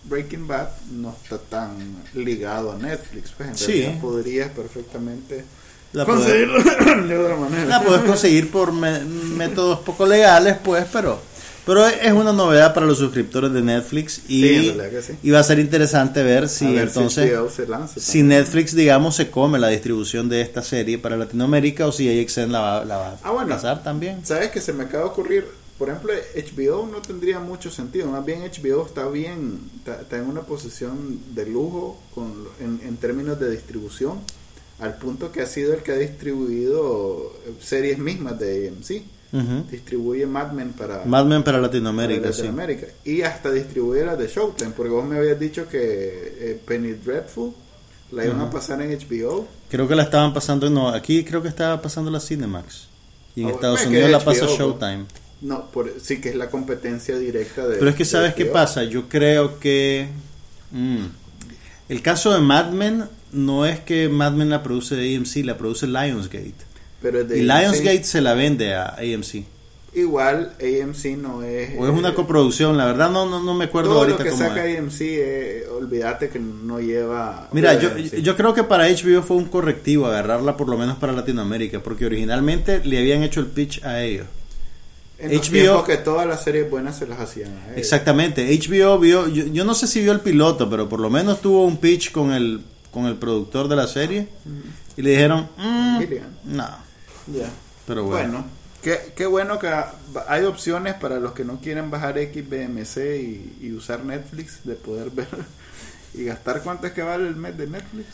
[0.05, 1.76] Breaking Bad no está tan
[2.14, 3.32] ligado a Netflix.
[3.36, 3.66] Pues en Sí.
[3.82, 5.44] realidad podrías perfectamente
[5.92, 6.62] La conseguirlo
[7.09, 7.64] de otra manera.
[7.66, 11.20] la podés conseguir por me- métodos poco legales, pues, pero
[11.66, 15.12] pero es una novedad para los suscriptores de Netflix y, Sí, sí.
[15.22, 18.22] y va a ser interesante ver si ver entonces HBO se lanza si.
[18.22, 22.61] Netflix, digamos, se come la distribución de esta serie para Latinoamérica o si AXN la
[22.61, 23.55] va, la va Ah, bueno.
[23.55, 24.26] a pasar también.
[24.26, 25.46] ¿Sabes que se me acaba de ocurrir?
[25.79, 28.07] Por ejemplo, HBO no tendría mucho sentido.
[28.09, 32.97] Más bien HBO está bien, está, está en una posición de lujo con, en, en
[32.97, 34.20] términos de distribución,
[34.79, 39.03] al punto que ha sido el que ha distribuido eh, series mismas de AMC.
[39.68, 42.43] Distribuye Mad Men para, Mad Men para para Latinoamérica, sí.
[42.43, 42.87] Latinoamérica.
[43.05, 45.79] Y hasta distribuye las de Showtime, porque vos me habías dicho que
[46.39, 47.53] eh, Penny Dreadful
[48.12, 49.49] la iban a pasar en HBO.
[49.68, 52.87] Creo que la estaban pasando, no, aquí creo que estaba pasando la Cinemax.
[53.35, 54.57] Y en Ah, Estados Unidos la HBO, pasa ¿no?
[54.57, 55.05] Showtime.
[55.45, 58.82] No, por, sí que es la competencia directa de Pero es que sabes qué pasa,
[58.84, 60.09] yo creo que
[60.70, 61.05] mm,
[61.90, 65.86] el caso de Mad Men no es que Mad Men la produce AMC, la produce
[65.86, 66.55] Lionsgate.
[67.03, 67.61] Pero Y AMC.
[67.61, 69.45] Lionsgate se la vende a AMC.
[69.92, 71.78] Igual AMC no es.
[71.78, 74.24] O es una eh, coproducción, la verdad no no, no me acuerdo Todo ahorita lo
[74.24, 74.78] que cómo saca es.
[74.78, 77.51] AMC, eh, olvídate que no lleva.
[77.53, 78.14] Mira, yo, AMC.
[78.14, 82.07] yo creo que para HBO fue un correctivo agarrarla por lo menos para Latinoamérica, porque
[82.07, 84.26] originalmente le habían hecho el pitch a ellos.
[85.25, 87.77] En los HBO que todas las series buenas se las hacían a ellos.
[87.79, 91.41] Exactamente, HBO vio, yo, yo no sé si vio el piloto, pero por lo menos
[91.41, 94.29] tuvo un pitch con el, con el productor de la serie
[94.97, 95.99] y le dijeron, "Mm,
[96.45, 96.68] no,
[97.27, 97.51] Ya.
[97.87, 98.29] pero bueno.
[98.33, 98.45] Bueno,
[98.83, 99.68] qué, qué bueno que
[100.29, 105.11] hay opciones para los que no quieren bajar XBMC y, y usar Netflix de poder
[105.11, 105.27] ver
[106.14, 108.07] y gastar cuánto es que vale el mes de Netflix.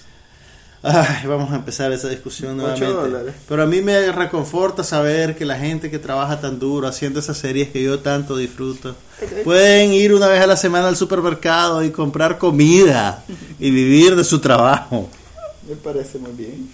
[0.83, 3.35] Ay, vamos a empezar esa discusión nuevamente.
[3.47, 7.37] Pero a mí me reconforta saber que la gente que trabaja tan duro haciendo esas
[7.37, 8.97] series que yo tanto disfruto,
[9.45, 13.25] pueden ir una vez a la semana al supermercado y comprar comida
[13.59, 15.11] y vivir de su trabajo.
[15.69, 16.71] Me parece muy bien.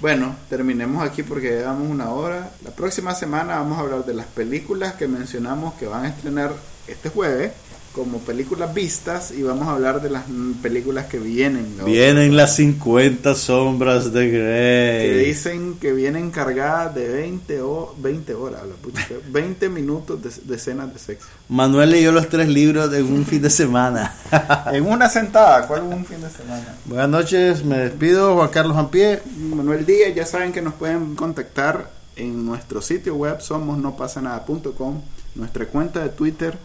[0.00, 2.50] Bueno, terminemos aquí porque llevamos una hora.
[2.64, 6.52] La próxima semana vamos a hablar de las películas que mencionamos que van a estrenar
[6.86, 7.52] este jueves
[7.94, 10.24] como películas vistas y vamos a hablar de las
[10.62, 11.76] películas que vienen.
[11.76, 11.84] ¿no?
[11.84, 15.26] Vienen las 50 sombras de Que Grey.
[15.26, 20.56] dicen que vienen cargadas de 20, o, 20 horas, la pucha, 20 minutos de, de
[20.56, 21.28] escenas de sexo.
[21.48, 24.14] Manuel leyó los tres libros de un fin de semana.
[24.72, 26.76] En una sentada, ¿cuál un fin de semana?
[26.86, 29.20] Buenas noches, me despido, Juan Carlos Ampie.
[29.36, 35.00] Manuel Díaz, ya saben que nos pueden contactar en nuestro sitio web somosnopasanada.com,
[35.34, 36.56] nuestra cuenta de Twitter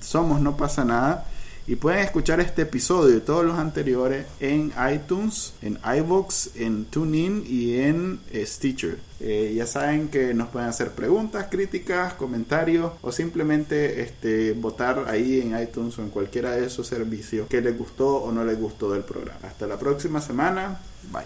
[0.00, 1.26] somos no pasa nada
[1.70, 7.44] y pueden escuchar este episodio y todos los anteriores en iTunes, en iVoox, en TuneIn
[7.46, 8.98] y en eh, Stitcher.
[9.20, 15.40] Eh, ya saben que nos pueden hacer preguntas, críticas, comentarios o simplemente este, votar ahí
[15.40, 18.90] en iTunes o en cualquiera de esos servicios que les gustó o no les gustó
[18.90, 19.38] del programa.
[19.44, 20.80] Hasta la próxima semana.
[21.12, 21.22] Bye.